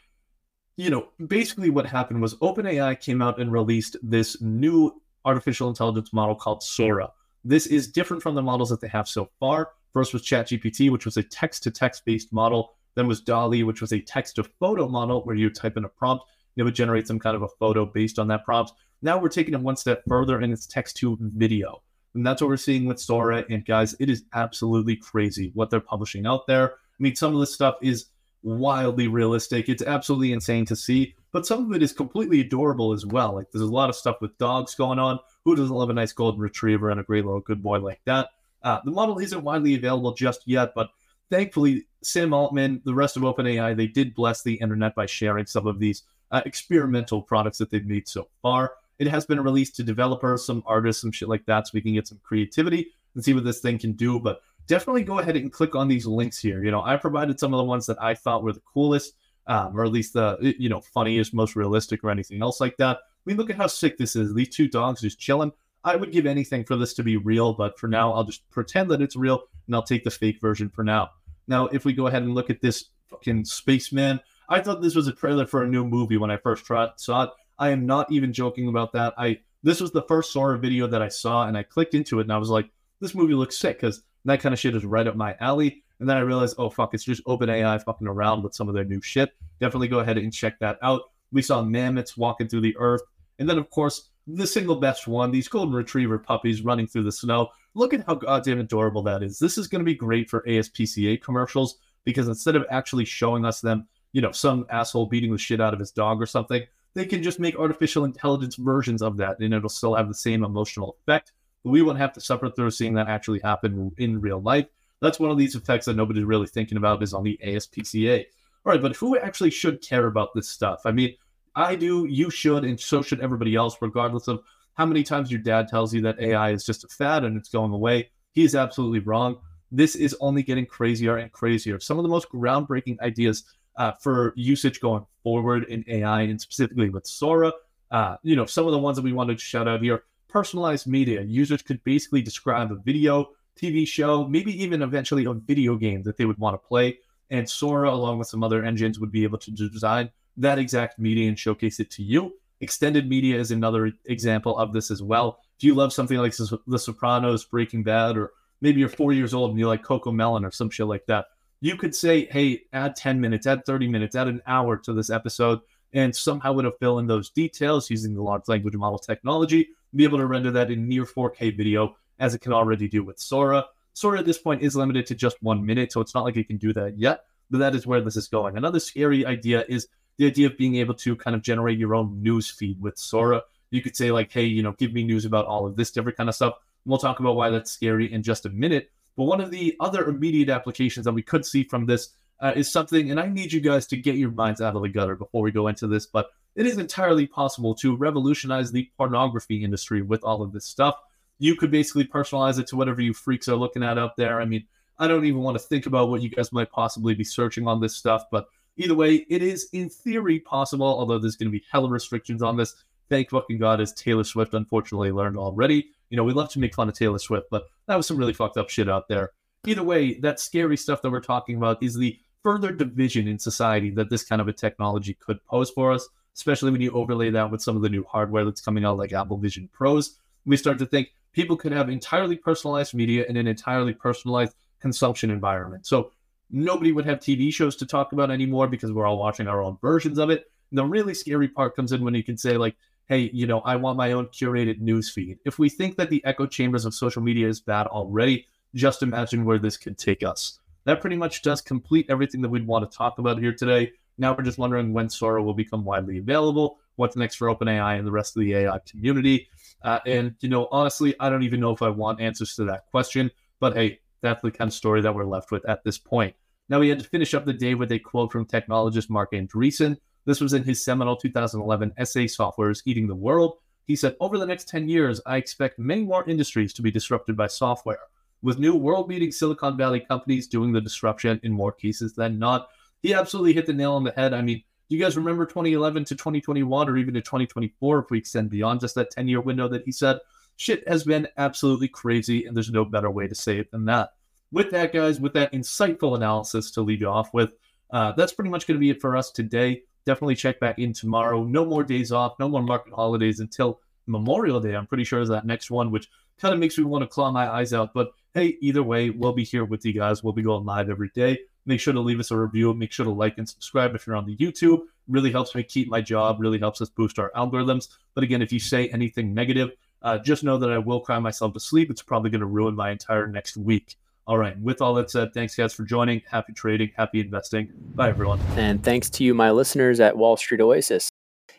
you 0.76 0.90
know, 0.90 1.08
basically 1.26 1.70
what 1.70 1.86
happened 1.86 2.20
was 2.20 2.34
OpenAI 2.36 3.00
came 3.00 3.22
out 3.22 3.40
and 3.40 3.50
released 3.50 3.96
this 4.02 4.40
new 4.42 5.00
artificial 5.24 5.68
intelligence 5.68 6.12
model 6.12 6.36
called 6.36 6.62
Sora. 6.62 7.10
This 7.44 7.66
is 7.66 7.88
different 7.88 8.22
from 8.22 8.34
the 8.34 8.42
models 8.42 8.70
that 8.70 8.80
they 8.80 8.88
have 8.88 9.08
so 9.08 9.30
far. 9.38 9.70
First 9.92 10.12
was 10.12 10.22
ChatGPT, 10.22 10.90
which 10.90 11.04
was 11.04 11.16
a 11.16 11.22
text 11.22 11.62
to 11.64 11.70
text 11.70 12.04
based 12.04 12.32
model. 12.32 12.74
Then 12.94 13.06
was 13.06 13.20
DALL-E, 13.20 13.62
which 13.62 13.80
was 13.80 13.92
a 13.92 14.00
text 14.00 14.36
to 14.36 14.44
photo 14.44 14.88
model 14.88 15.22
where 15.22 15.36
you 15.36 15.50
type 15.50 15.76
in 15.76 15.84
a 15.84 15.88
prompt, 15.88 16.24
and 16.56 16.62
it 16.62 16.64
would 16.64 16.74
generate 16.74 17.06
some 17.06 17.18
kind 17.18 17.36
of 17.36 17.42
a 17.42 17.48
photo 17.48 17.86
based 17.86 18.18
on 18.18 18.28
that 18.28 18.44
prompt. 18.44 18.72
Now 19.02 19.18
we're 19.18 19.28
taking 19.28 19.54
it 19.54 19.60
one 19.60 19.76
step 19.76 20.02
further 20.08 20.40
and 20.40 20.52
it's 20.52 20.66
text 20.66 20.96
to 20.98 21.16
video. 21.20 21.82
And 22.14 22.26
that's 22.26 22.42
what 22.42 22.48
we're 22.48 22.56
seeing 22.56 22.86
with 22.86 22.98
Sora. 22.98 23.44
And 23.48 23.64
guys, 23.64 23.94
it 24.00 24.10
is 24.10 24.24
absolutely 24.34 24.96
crazy 24.96 25.52
what 25.54 25.70
they're 25.70 25.80
publishing 25.80 26.26
out 26.26 26.46
there. 26.48 26.72
I 26.72 26.98
mean, 26.98 27.14
some 27.14 27.32
of 27.32 27.40
this 27.40 27.54
stuff 27.54 27.76
is 27.80 28.06
wildly 28.42 29.06
realistic. 29.06 29.68
It's 29.68 29.82
absolutely 29.82 30.32
insane 30.32 30.64
to 30.66 30.76
see, 30.76 31.14
but 31.32 31.46
some 31.46 31.66
of 31.66 31.76
it 31.76 31.82
is 31.82 31.92
completely 31.92 32.40
adorable 32.40 32.92
as 32.92 33.04
well. 33.04 33.34
Like 33.34 33.50
there's 33.50 33.62
a 33.62 33.66
lot 33.66 33.88
of 33.88 33.96
stuff 33.96 34.20
with 34.20 34.36
dogs 34.38 34.74
going 34.74 34.98
on. 34.98 35.18
Who 35.44 35.56
doesn't 35.56 35.74
love 35.74 35.90
a 35.90 35.94
nice 35.94 36.12
golden 36.12 36.40
retriever 36.40 36.90
and 36.90 37.00
a 37.00 37.04
great 37.04 37.24
little 37.24 37.40
good 37.40 37.62
boy 37.62 37.80
like 37.80 38.00
that? 38.04 38.28
Uh, 38.62 38.80
the 38.84 38.90
model 38.90 39.18
isn't 39.18 39.44
widely 39.44 39.74
available 39.74 40.14
just 40.14 40.42
yet, 40.46 40.72
but 40.74 40.90
thankfully, 41.30 41.86
Sam 42.02 42.32
Altman, 42.32 42.82
the 42.84 42.94
rest 42.94 43.16
of 43.16 43.22
OpenAI, 43.22 43.76
they 43.76 43.86
did 43.86 44.14
bless 44.14 44.42
the 44.42 44.54
internet 44.54 44.94
by 44.94 45.06
sharing 45.06 45.46
some 45.46 45.66
of 45.66 45.78
these 45.78 46.02
uh, 46.30 46.42
experimental 46.44 47.22
products 47.22 47.58
that 47.58 47.70
they've 47.70 47.86
made 47.86 48.08
so 48.08 48.28
far. 48.42 48.72
It 48.98 49.06
has 49.06 49.26
been 49.26 49.40
released 49.40 49.76
to 49.76 49.84
developers, 49.84 50.44
some 50.44 50.62
artists, 50.66 51.02
some 51.02 51.12
shit 51.12 51.28
like 51.28 51.46
that, 51.46 51.68
so 51.68 51.72
we 51.74 51.80
can 51.80 51.94
get 51.94 52.08
some 52.08 52.20
creativity 52.24 52.88
and 53.14 53.24
see 53.24 53.32
what 53.32 53.44
this 53.44 53.60
thing 53.60 53.78
can 53.78 53.92
do. 53.92 54.18
But 54.18 54.40
definitely 54.66 55.04
go 55.04 55.18
ahead 55.18 55.36
and 55.36 55.52
click 55.52 55.74
on 55.74 55.88
these 55.88 56.06
links 56.06 56.38
here. 56.38 56.64
You 56.64 56.70
know, 56.70 56.82
I 56.82 56.96
provided 56.96 57.38
some 57.38 57.54
of 57.54 57.58
the 57.58 57.64
ones 57.64 57.86
that 57.86 58.00
I 58.02 58.14
thought 58.14 58.42
were 58.42 58.52
the 58.52 58.62
coolest, 58.74 59.14
um, 59.48 59.76
or 59.76 59.84
at 59.84 59.90
least 59.90 60.12
the 60.12 60.54
you 60.58 60.68
know 60.68 60.80
funniest, 60.80 61.34
most 61.34 61.56
realistic, 61.56 62.04
or 62.04 62.10
anything 62.10 62.42
else 62.42 62.60
like 62.60 62.76
that. 62.76 62.98
I 62.98 63.20
mean, 63.24 63.36
look 63.36 63.50
at 63.50 63.56
how 63.56 63.66
sick 63.66 63.98
this 63.98 64.14
is. 64.14 64.32
These 64.34 64.50
two 64.50 64.68
dogs 64.68 65.00
just 65.00 65.18
chilling. 65.18 65.52
I 65.84 65.96
would 65.96 66.12
give 66.12 66.26
anything 66.26 66.64
for 66.64 66.76
this 66.76 66.94
to 66.94 67.02
be 67.02 67.16
real, 67.16 67.54
but 67.54 67.78
for 67.78 67.88
now, 67.88 68.12
I'll 68.12 68.24
just 68.24 68.48
pretend 68.50 68.90
that 68.90 69.00
it's 69.00 69.16
real 69.16 69.44
and 69.66 69.74
I'll 69.74 69.82
take 69.82 70.04
the 70.04 70.10
fake 70.10 70.40
version 70.40 70.68
for 70.68 70.84
now. 70.84 71.10
Now, 71.46 71.66
if 71.66 71.84
we 71.84 71.92
go 71.92 72.08
ahead 72.08 72.22
and 72.22 72.34
look 72.34 72.50
at 72.50 72.60
this 72.60 72.86
fucking 73.08 73.44
spaceman, 73.44 74.20
I 74.48 74.60
thought 74.60 74.82
this 74.82 74.94
was 74.94 75.06
a 75.06 75.12
trailer 75.12 75.46
for 75.46 75.62
a 75.62 75.68
new 75.68 75.84
movie 75.84 76.16
when 76.16 76.30
I 76.30 76.36
first 76.36 76.64
tried, 76.64 76.90
saw 76.96 77.24
it. 77.24 77.30
I 77.58 77.70
am 77.70 77.86
not 77.86 78.10
even 78.12 78.32
joking 78.32 78.68
about 78.68 78.92
that. 78.92 79.14
I 79.16 79.40
this 79.62 79.80
was 79.80 79.90
the 79.90 80.02
first 80.02 80.32
Sora 80.32 80.58
video 80.58 80.86
that 80.86 81.02
I 81.02 81.08
saw, 81.08 81.46
and 81.46 81.56
I 81.56 81.62
clicked 81.64 81.94
into 81.94 82.20
it, 82.20 82.24
and 82.24 82.32
I 82.32 82.38
was 82.38 82.50
like, 82.50 82.70
this 83.00 83.14
movie 83.14 83.34
looks 83.34 83.58
sick 83.58 83.80
because 83.80 84.02
that 84.24 84.40
kind 84.40 84.52
of 84.52 84.58
shit 84.58 84.76
is 84.76 84.84
right 84.84 85.06
up 85.06 85.16
my 85.16 85.36
alley. 85.40 85.82
And 86.00 86.08
then 86.08 86.16
I 86.16 86.20
realized, 86.20 86.56
oh 86.58 86.70
fuck, 86.70 86.94
it's 86.94 87.04
just 87.04 87.24
OpenAI 87.24 87.82
fucking 87.82 88.06
around 88.06 88.42
with 88.42 88.54
some 88.54 88.68
of 88.68 88.74
their 88.74 88.84
new 88.84 89.00
shit. 89.00 89.34
Definitely 89.60 89.88
go 89.88 89.98
ahead 89.98 90.18
and 90.18 90.32
check 90.32 90.58
that 90.60 90.78
out. 90.82 91.02
We 91.32 91.42
saw 91.42 91.62
mammoths 91.62 92.16
walking 92.16 92.48
through 92.48 92.62
the 92.62 92.76
earth, 92.78 93.02
and 93.38 93.48
then 93.48 93.58
of 93.58 93.68
course 93.70 94.10
the 94.28 94.46
single 94.46 94.76
best 94.76 95.08
one, 95.08 95.30
these 95.30 95.48
golden 95.48 95.74
retriever 95.74 96.18
puppies 96.18 96.62
running 96.62 96.86
through 96.86 97.04
the 97.04 97.12
snow. 97.12 97.48
Look 97.74 97.94
at 97.94 98.04
how 98.06 98.14
goddamn 98.14 98.60
adorable 98.60 99.02
that 99.04 99.22
is. 99.22 99.38
This 99.38 99.56
is 99.56 99.68
going 99.68 99.80
to 99.80 99.84
be 99.84 99.94
great 99.94 100.28
for 100.28 100.42
ASPCA 100.42 101.22
commercials 101.22 101.78
because 102.04 102.28
instead 102.28 102.54
of 102.54 102.66
actually 102.70 103.06
showing 103.06 103.44
us 103.44 103.60
them, 103.60 103.86
you 104.12 104.20
know, 104.20 104.32
some 104.32 104.66
asshole 104.70 105.06
beating 105.06 105.32
the 105.32 105.38
shit 105.38 105.60
out 105.60 105.72
of 105.72 105.80
his 105.80 105.92
dog 105.92 106.20
or 106.20 106.26
something, 106.26 106.62
they 106.94 107.06
can 107.06 107.22
just 107.22 107.40
make 107.40 107.56
artificial 107.56 108.04
intelligence 108.04 108.56
versions 108.56 109.02
of 109.02 109.16
that 109.16 109.38
and 109.38 109.54
it'll 109.54 109.68
still 109.68 109.94
have 109.94 110.08
the 110.08 110.14
same 110.14 110.44
emotional 110.44 110.96
effect. 111.00 111.32
But 111.64 111.70
we 111.70 111.82
won't 111.82 111.98
have 111.98 112.12
to 112.14 112.20
suffer 112.20 112.50
through 112.50 112.70
seeing 112.72 112.94
that 112.94 113.08
actually 113.08 113.40
happen 113.40 113.92
in 113.98 114.20
real 114.20 114.40
life. 114.40 114.66
That's 115.00 115.20
one 115.20 115.30
of 115.30 115.38
these 115.38 115.54
effects 115.54 115.86
that 115.86 115.96
nobody's 115.96 116.24
really 116.24 116.46
thinking 116.46 116.78
about 116.78 117.02
is 117.02 117.14
on 117.14 117.22
the 117.22 117.38
ASPCA. 117.44 118.24
All 118.64 118.72
right, 118.72 118.82
but 118.82 118.96
who 118.96 119.16
actually 119.18 119.50
should 119.50 119.80
care 119.80 120.06
about 120.06 120.34
this 120.34 120.48
stuff? 120.48 120.82
I 120.84 120.92
mean, 120.92 121.14
I 121.54 121.74
do, 121.74 122.06
you 122.06 122.30
should, 122.30 122.64
and 122.64 122.78
so 122.78 123.02
should 123.02 123.20
everybody 123.20 123.54
else, 123.54 123.76
regardless 123.80 124.28
of 124.28 124.42
how 124.74 124.86
many 124.86 125.02
times 125.02 125.30
your 125.30 125.40
dad 125.40 125.68
tells 125.68 125.92
you 125.92 126.00
that 126.02 126.20
AI 126.20 126.50
is 126.50 126.64
just 126.64 126.84
a 126.84 126.88
fad 126.88 127.24
and 127.24 127.36
it's 127.36 127.48
going 127.48 127.72
away. 127.72 128.10
He 128.32 128.44
is 128.44 128.54
absolutely 128.54 129.00
wrong. 129.00 129.38
This 129.72 129.96
is 129.96 130.16
only 130.20 130.42
getting 130.42 130.66
crazier 130.66 131.16
and 131.16 131.32
crazier. 131.32 131.80
Some 131.80 131.98
of 131.98 132.04
the 132.04 132.08
most 132.08 132.28
groundbreaking 132.30 133.00
ideas 133.00 133.44
uh, 133.76 133.92
for 133.92 134.32
usage 134.36 134.80
going 134.80 135.04
forward 135.22 135.64
in 135.64 135.84
AI 135.88 136.22
and 136.22 136.40
specifically 136.40 136.90
with 136.90 137.06
Sora. 137.06 137.52
Uh, 137.90 138.16
you 138.22 138.36
know, 138.36 138.46
some 138.46 138.66
of 138.66 138.72
the 138.72 138.78
ones 138.78 138.96
that 138.96 139.02
we 139.02 139.12
wanted 139.12 139.38
to 139.38 139.44
shout 139.44 139.66
out 139.66 139.82
here 139.82 140.04
personalized 140.28 140.86
media. 140.86 141.22
Users 141.22 141.62
could 141.62 141.82
basically 141.84 142.22
describe 142.22 142.70
a 142.70 142.76
video, 142.76 143.30
TV 143.58 143.86
show, 143.86 144.26
maybe 144.26 144.62
even 144.62 144.82
eventually 144.82 145.24
a 145.24 145.32
video 145.32 145.76
game 145.76 146.02
that 146.04 146.16
they 146.16 146.24
would 146.24 146.38
want 146.38 146.54
to 146.54 146.66
play. 146.66 146.98
And 147.30 147.48
Sora, 147.48 147.92
along 147.92 148.18
with 148.18 148.28
some 148.28 148.42
other 148.42 148.64
engines, 148.64 148.98
would 148.98 149.12
be 149.12 149.24
able 149.24 149.38
to 149.38 149.50
design 149.50 150.10
that 150.36 150.58
exact 150.58 150.98
media 150.98 151.28
and 151.28 151.38
showcase 151.38 151.80
it 151.80 151.90
to 151.92 152.02
you. 152.02 152.34
Extended 152.60 153.08
media 153.08 153.38
is 153.38 153.50
another 153.50 153.92
example 154.06 154.56
of 154.58 154.72
this 154.72 154.90
as 154.90 155.02
well. 155.02 155.38
If 155.58 155.64
you 155.64 155.74
love 155.74 155.92
something 155.92 156.16
like 156.18 156.34
The 156.36 156.78
Sopranos, 156.78 157.44
Breaking 157.44 157.82
Bad, 157.82 158.16
or 158.16 158.32
maybe 158.60 158.80
you're 158.80 158.88
four 158.88 159.12
years 159.12 159.34
old 159.34 159.50
and 159.50 159.58
you 159.58 159.66
like 159.66 159.84
CoComelon 159.84 160.46
or 160.46 160.50
some 160.50 160.70
shit 160.70 160.86
like 160.86 161.06
that, 161.06 161.26
you 161.60 161.76
could 161.76 161.94
say, 161.94 162.26
hey, 162.26 162.62
add 162.72 162.96
10 162.96 163.20
minutes, 163.20 163.46
add 163.46 163.64
30 163.66 163.88
minutes, 163.88 164.14
add 164.14 164.28
an 164.28 164.40
hour 164.46 164.76
to 164.76 164.92
this 164.92 165.10
episode, 165.10 165.60
and 165.92 166.14
somehow 166.14 166.58
it'll 166.58 166.70
fill 166.72 166.98
in 166.98 167.06
those 167.06 167.30
details 167.30 167.90
using 167.90 168.14
the 168.14 168.22
large 168.22 168.46
language 168.46 168.76
model 168.76 168.98
technology, 168.98 169.68
be 169.94 170.04
able 170.04 170.18
to 170.18 170.26
render 170.26 170.50
that 170.52 170.70
in 170.70 170.88
near 170.88 171.04
4K 171.04 171.56
video 171.56 171.96
as 172.18 172.34
it 172.34 172.40
can 172.40 172.52
already 172.52 172.88
do 172.88 173.02
with 173.02 173.18
Sora. 173.18 173.66
Sora 173.94 174.20
at 174.20 174.24
this 174.24 174.38
point 174.38 174.62
is 174.62 174.76
limited 174.76 175.06
to 175.06 175.14
just 175.14 175.42
one 175.42 175.64
minute, 175.64 175.92
so 175.92 176.00
it's 176.00 176.14
not 176.14 176.24
like 176.24 176.36
it 176.36 176.46
can 176.46 176.56
do 176.56 176.72
that 176.72 176.98
yet, 176.98 177.24
but 177.50 177.58
that 177.58 177.74
is 177.74 177.86
where 177.86 178.00
this 178.00 178.16
is 178.16 178.28
going. 178.28 178.56
Another 178.56 178.80
scary 178.80 179.26
idea 179.26 179.64
is 179.68 179.88
the 180.18 180.26
idea 180.26 180.46
of 180.46 180.58
being 180.58 180.76
able 180.76 180.94
to 180.94 181.16
kind 181.16 181.34
of 181.34 181.42
generate 181.42 181.78
your 181.78 181.94
own 181.94 182.22
news 182.22 182.50
feed 182.50 182.80
with 182.80 182.98
Sora. 182.98 183.42
You 183.70 183.82
could 183.82 183.96
say, 183.96 184.10
like, 184.10 184.32
hey, 184.32 184.44
you 184.44 184.62
know, 184.62 184.72
give 184.72 184.92
me 184.92 185.04
news 185.04 185.24
about 185.24 185.46
all 185.46 185.66
of 185.66 185.76
this 185.76 185.90
different 185.90 186.16
kind 186.16 186.28
of 186.28 186.34
stuff. 186.34 186.54
We'll 186.84 186.98
talk 186.98 187.20
about 187.20 187.36
why 187.36 187.50
that's 187.50 187.70
scary 187.70 188.12
in 188.12 188.22
just 188.22 188.46
a 188.46 188.50
minute. 188.50 188.90
But 189.16 189.24
one 189.24 189.40
of 189.40 189.50
the 189.50 189.76
other 189.80 190.08
immediate 190.08 190.48
applications 190.48 191.04
that 191.04 191.12
we 191.12 191.22
could 191.22 191.44
see 191.44 191.64
from 191.64 191.86
this 191.86 192.10
uh, 192.40 192.52
is 192.54 192.70
something, 192.70 193.10
and 193.10 193.18
I 193.18 193.26
need 193.26 193.52
you 193.52 193.60
guys 193.60 193.86
to 193.88 193.96
get 193.96 194.14
your 194.14 194.30
minds 194.30 194.60
out 194.60 194.76
of 194.76 194.82
the 194.82 194.88
gutter 194.88 195.16
before 195.16 195.42
we 195.42 195.50
go 195.50 195.66
into 195.66 195.86
this, 195.86 196.06
but 196.06 196.30
it 196.54 196.66
is 196.66 196.78
entirely 196.78 197.26
possible 197.26 197.74
to 197.76 197.96
revolutionize 197.96 198.70
the 198.70 198.90
pornography 198.96 199.64
industry 199.64 200.02
with 200.02 200.22
all 200.22 200.42
of 200.42 200.52
this 200.52 200.64
stuff. 200.64 200.96
You 201.38 201.56
could 201.56 201.70
basically 201.70 202.04
personalize 202.04 202.58
it 202.58 202.66
to 202.68 202.76
whatever 202.76 203.00
you 203.00 203.14
freaks 203.14 203.48
are 203.48 203.56
looking 203.56 203.82
at 203.82 203.98
out 203.98 204.16
there. 204.16 204.40
I 204.40 204.44
mean, 204.44 204.66
I 204.98 205.06
don't 205.06 205.24
even 205.24 205.42
want 205.42 205.56
to 205.56 205.62
think 205.62 205.86
about 205.86 206.08
what 206.08 206.22
you 206.22 206.28
guys 206.28 206.52
might 206.52 206.70
possibly 206.70 207.14
be 207.14 207.24
searching 207.24 207.68
on 207.68 207.80
this 207.80 207.94
stuff, 207.94 208.24
but 208.30 208.48
either 208.76 208.94
way, 208.94 209.26
it 209.28 209.42
is 209.42 209.68
in 209.72 209.88
theory 209.88 210.40
possible, 210.40 210.86
although 210.86 211.18
there's 211.18 211.36
going 211.36 211.50
to 211.50 211.56
be 211.56 211.64
hella 211.70 211.88
restrictions 211.88 212.42
on 212.42 212.56
this. 212.56 212.74
Thank 213.08 213.30
fucking 213.30 213.58
God, 213.58 213.80
as 213.80 213.92
Taylor 213.92 214.24
Swift 214.24 214.54
unfortunately 214.54 215.12
learned 215.12 215.36
already. 215.36 215.88
You 216.10 216.16
know, 216.16 216.24
we 216.24 216.32
love 216.32 216.50
to 216.50 216.58
make 216.58 216.74
fun 216.74 216.88
of 216.88 216.94
Taylor 216.94 217.18
Swift, 217.18 217.46
but 217.50 217.66
that 217.86 217.96
was 217.96 218.06
some 218.06 218.16
really 218.16 218.32
fucked 218.32 218.56
up 218.56 218.70
shit 218.70 218.88
out 218.88 219.08
there. 219.08 219.32
Either 219.66 219.82
way, 219.82 220.14
that 220.14 220.40
scary 220.40 220.76
stuff 220.76 221.02
that 221.02 221.10
we're 221.10 221.20
talking 221.20 221.56
about 221.56 221.82
is 221.82 221.94
the 221.94 222.18
further 222.42 222.72
division 222.72 223.28
in 223.28 223.38
society 223.38 223.90
that 223.90 224.10
this 224.10 224.24
kind 224.24 224.40
of 224.40 224.48
a 224.48 224.52
technology 224.52 225.14
could 225.14 225.44
pose 225.44 225.70
for 225.70 225.92
us, 225.92 226.08
especially 226.34 226.70
when 226.70 226.80
you 226.80 226.90
overlay 226.92 227.30
that 227.30 227.50
with 227.50 227.62
some 227.62 227.76
of 227.76 227.82
the 227.82 227.88
new 227.88 228.04
hardware 228.04 228.44
that's 228.44 228.60
coming 228.60 228.84
out, 228.84 228.96
like 228.96 229.12
Apple 229.12 229.36
Vision 229.36 229.68
Pros. 229.72 230.16
We 230.46 230.56
start 230.56 230.78
to 230.78 230.86
think 230.86 231.08
people 231.32 231.56
could 231.56 231.72
have 231.72 231.88
entirely 231.88 232.36
personalized 232.36 232.94
media 232.94 233.24
in 233.28 233.36
an 233.36 233.46
entirely 233.46 233.92
personalized 233.92 234.54
consumption 234.80 235.30
environment. 235.30 235.86
So 235.86 236.12
nobody 236.50 236.92
would 236.92 237.06
have 237.06 237.18
TV 237.20 237.52
shows 237.52 237.76
to 237.76 237.86
talk 237.86 238.12
about 238.12 238.30
anymore 238.30 238.68
because 238.68 238.92
we're 238.92 239.06
all 239.06 239.18
watching 239.18 239.48
our 239.48 239.62
own 239.62 239.78
versions 239.80 240.18
of 240.18 240.30
it. 240.30 240.50
And 240.70 240.78
the 240.78 240.84
really 240.84 241.14
scary 241.14 241.48
part 241.48 241.76
comes 241.76 241.92
in 241.92 242.04
when 242.04 242.14
you 242.14 242.22
can 242.22 242.36
say, 242.36 242.56
like, 242.56 242.76
hey, 243.06 243.30
you 243.32 243.46
know, 243.46 243.60
I 243.60 243.76
want 243.76 243.96
my 243.96 244.12
own 244.12 244.26
curated 244.26 244.80
news 244.80 245.10
feed. 245.10 245.38
If 245.46 245.58
we 245.58 245.68
think 245.68 245.96
that 245.96 246.10
the 246.10 246.24
echo 246.24 246.46
chambers 246.46 246.84
of 246.84 246.94
social 246.94 247.22
media 247.22 247.48
is 247.48 247.60
bad 247.60 247.86
already, 247.86 248.46
just 248.74 249.02
imagine 249.02 249.44
where 249.44 249.58
this 249.58 249.78
could 249.78 249.96
take 249.96 250.22
us. 250.22 250.60
That 250.84 251.00
pretty 251.00 251.16
much 251.16 251.42
does 251.42 251.60
complete 251.60 252.06
everything 252.08 252.42
that 252.42 252.50
we'd 252.50 252.66
want 252.66 252.90
to 252.90 252.96
talk 252.96 253.18
about 253.18 253.38
here 253.38 253.52
today. 253.52 253.92
Now 254.18 254.34
we're 254.34 254.44
just 254.44 254.58
wondering 254.58 254.92
when 254.92 255.08
Sora 255.08 255.42
will 255.42 255.54
become 255.54 255.84
widely 255.84 256.18
available, 256.18 256.78
what's 256.96 257.16
next 257.16 257.36
for 257.36 257.48
OpenAI 257.48 257.98
and 257.98 258.06
the 258.06 258.10
rest 258.10 258.36
of 258.36 258.40
the 258.40 258.54
AI 258.54 258.78
community. 258.86 259.48
Uh, 259.82 260.00
and, 260.06 260.34
you 260.40 260.48
know, 260.48 260.68
honestly, 260.70 261.14
I 261.20 261.30
don't 261.30 261.42
even 261.42 261.60
know 261.60 261.70
if 261.70 261.82
I 261.82 261.88
want 261.88 262.20
answers 262.20 262.54
to 262.56 262.64
that 262.64 262.86
question, 262.90 263.30
but 263.60 263.74
hey, 263.76 264.00
that's 264.22 264.42
the 264.42 264.50
kind 264.50 264.68
of 264.68 264.74
story 264.74 265.00
that 265.02 265.14
we're 265.14 265.24
left 265.24 265.50
with 265.50 265.68
at 265.68 265.84
this 265.84 265.98
point. 265.98 266.34
Now, 266.68 266.80
we 266.80 266.88
had 266.88 266.98
to 266.98 267.08
finish 267.08 267.32
up 267.34 267.44
the 267.44 267.52
day 267.52 267.74
with 267.74 267.92
a 267.92 267.98
quote 267.98 268.32
from 268.32 268.44
technologist 268.44 269.08
Marc 269.08 269.32
Andreessen, 269.32 269.96
this 270.28 270.42
was 270.42 270.52
in 270.52 270.62
his 270.62 270.84
seminal 270.84 271.16
2011 271.16 271.94
essay, 271.96 272.26
Software 272.26 272.68
is 272.68 272.82
Eating 272.84 273.06
the 273.06 273.14
World. 273.14 273.56
He 273.86 273.96
said, 273.96 274.14
Over 274.20 274.36
the 274.36 274.44
next 274.44 274.68
10 274.68 274.86
years, 274.86 275.22
I 275.24 275.38
expect 275.38 275.78
many 275.78 276.04
more 276.04 276.28
industries 276.28 276.74
to 276.74 276.82
be 276.82 276.90
disrupted 276.90 277.34
by 277.34 277.46
software, 277.46 278.00
with 278.42 278.58
new 278.58 278.74
world 278.74 279.08
beating 279.08 279.32
Silicon 279.32 279.78
Valley 279.78 280.00
companies 280.00 280.46
doing 280.46 280.72
the 280.72 280.82
disruption 280.82 281.40
in 281.42 281.52
more 281.52 281.72
cases 281.72 282.12
than 282.12 282.38
not. 282.38 282.68
He 283.00 283.14
absolutely 283.14 283.54
hit 283.54 283.64
the 283.64 283.72
nail 283.72 283.94
on 283.94 284.04
the 284.04 284.10
head. 284.12 284.34
I 284.34 284.42
mean, 284.42 284.62
do 284.88 284.96
you 284.96 285.02
guys 285.02 285.16
remember 285.16 285.44
2011 285.44 286.04
to 286.06 286.14
2021 286.14 286.88
or 286.88 286.96
even 286.96 287.14
to 287.14 287.20
2024 287.20 287.98
if 287.98 288.10
we 288.10 288.18
extend 288.18 288.50
beyond 288.50 288.80
just 288.80 288.94
that 288.94 289.10
10 289.10 289.28
year 289.28 289.40
window 289.40 289.68
that 289.68 289.84
he 289.84 289.92
said? 289.92 290.18
Shit 290.56 290.86
has 290.88 291.04
been 291.04 291.28
absolutely 291.36 291.88
crazy, 291.88 292.46
and 292.46 292.56
there's 292.56 292.70
no 292.70 292.84
better 292.84 293.10
way 293.10 293.28
to 293.28 293.34
say 293.34 293.58
it 293.58 293.70
than 293.70 293.84
that. 293.84 294.14
With 294.50 294.70
that, 294.72 294.92
guys, 294.92 295.20
with 295.20 295.34
that 295.34 295.52
insightful 295.52 296.16
analysis 296.16 296.70
to 296.72 296.82
lead 296.82 297.00
you 297.00 297.08
off 297.08 297.32
with, 297.32 297.54
uh, 297.90 298.12
that's 298.12 298.32
pretty 298.32 298.50
much 298.50 298.66
going 298.66 298.76
to 298.76 298.80
be 298.80 298.90
it 298.90 299.00
for 299.00 299.16
us 299.16 299.30
today 299.30 299.82
definitely 300.08 300.34
check 300.34 300.58
back 300.58 300.78
in 300.78 300.94
tomorrow. 300.94 301.44
No 301.44 301.66
more 301.66 301.84
days 301.84 302.12
off, 302.12 302.38
no 302.38 302.48
more 302.48 302.62
market 302.62 302.94
holidays 302.94 303.40
until 303.40 303.80
Memorial 304.06 304.58
Day. 304.58 304.74
I'm 304.74 304.86
pretty 304.86 305.04
sure 305.04 305.20
is 305.20 305.28
that 305.28 305.44
next 305.44 305.70
one, 305.70 305.90
which 305.90 306.08
kind 306.40 306.54
of 306.54 306.58
makes 306.58 306.78
me 306.78 306.84
want 306.84 307.02
to 307.02 307.06
claw 307.06 307.30
my 307.30 307.46
eyes 307.46 307.74
out. 307.74 307.92
But 307.92 308.12
hey, 308.32 308.56
either 308.62 308.82
way, 308.82 309.10
we'll 309.10 309.34
be 309.34 309.44
here 309.44 309.66
with 309.66 309.84
you 309.84 309.92
guys. 309.92 310.24
We'll 310.24 310.32
be 310.32 310.40
going 310.40 310.64
live 310.64 310.88
every 310.88 311.10
day. 311.14 311.40
Make 311.68 311.80
sure 311.80 311.92
to 311.92 312.00
leave 312.00 312.18
us 312.18 312.30
a 312.30 312.36
review. 312.36 312.72
Make 312.72 312.92
sure 312.92 313.04
to 313.04 313.12
like 313.12 313.36
and 313.36 313.46
subscribe 313.46 313.94
if 313.94 314.06
you're 314.06 314.16
on 314.16 314.24
the 314.24 314.34
YouTube. 314.38 314.80
Really 315.06 315.30
helps 315.30 315.54
me 315.54 315.62
keep 315.62 315.88
my 315.88 316.00
job. 316.00 316.40
Really 316.40 316.58
helps 316.58 316.80
us 316.80 316.88
boost 316.88 317.18
our 317.18 317.30
algorithms. 317.36 317.88
But 318.14 318.24
again, 318.24 318.40
if 318.40 318.50
you 318.50 318.58
say 318.58 318.88
anything 318.88 319.34
negative, 319.34 319.72
uh, 320.00 320.16
just 320.16 320.42
know 320.42 320.56
that 320.56 320.72
I 320.72 320.78
will 320.78 321.00
cry 321.00 321.18
myself 321.18 321.52
to 321.52 321.60
sleep. 321.60 321.90
It's 321.90 322.00
probably 322.00 322.30
going 322.30 322.40
to 322.40 322.46
ruin 322.46 322.74
my 322.74 322.90
entire 322.90 323.26
next 323.26 323.58
week. 323.58 323.96
All 324.26 324.38
right. 324.38 324.58
With 324.58 324.80
all 324.80 324.94
that 324.94 325.10
said, 325.10 325.34
thanks 325.34 325.54
guys 325.54 325.74
for 325.74 325.84
joining. 325.84 326.22
Happy 326.30 326.54
trading. 326.54 326.90
Happy 326.96 327.20
investing. 327.20 327.70
Bye, 327.94 328.08
everyone. 328.08 328.40
And 328.56 328.82
thanks 328.82 329.10
to 329.10 329.24
you, 329.24 329.34
my 329.34 329.50
listeners 329.50 330.00
at 330.00 330.16
Wall 330.16 330.38
Street 330.38 330.62
Oasis. 330.62 331.10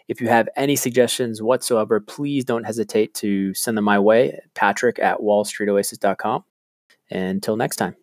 If 0.07 0.19
you 0.21 0.27
have 0.27 0.49
any 0.55 0.75
suggestions 0.75 1.39
whatsoever, 1.39 1.99
please 1.99 2.43
don't 2.43 2.63
hesitate 2.63 3.13
to 3.15 3.53
send 3.53 3.77
them 3.77 3.85
my 3.85 3.99
way, 3.99 4.39
patrick 4.55 4.97
at 4.97 5.19
wallstreetoasis.com. 5.19 6.45
Until 7.11 7.57
next 7.57 7.75
time. 7.75 7.95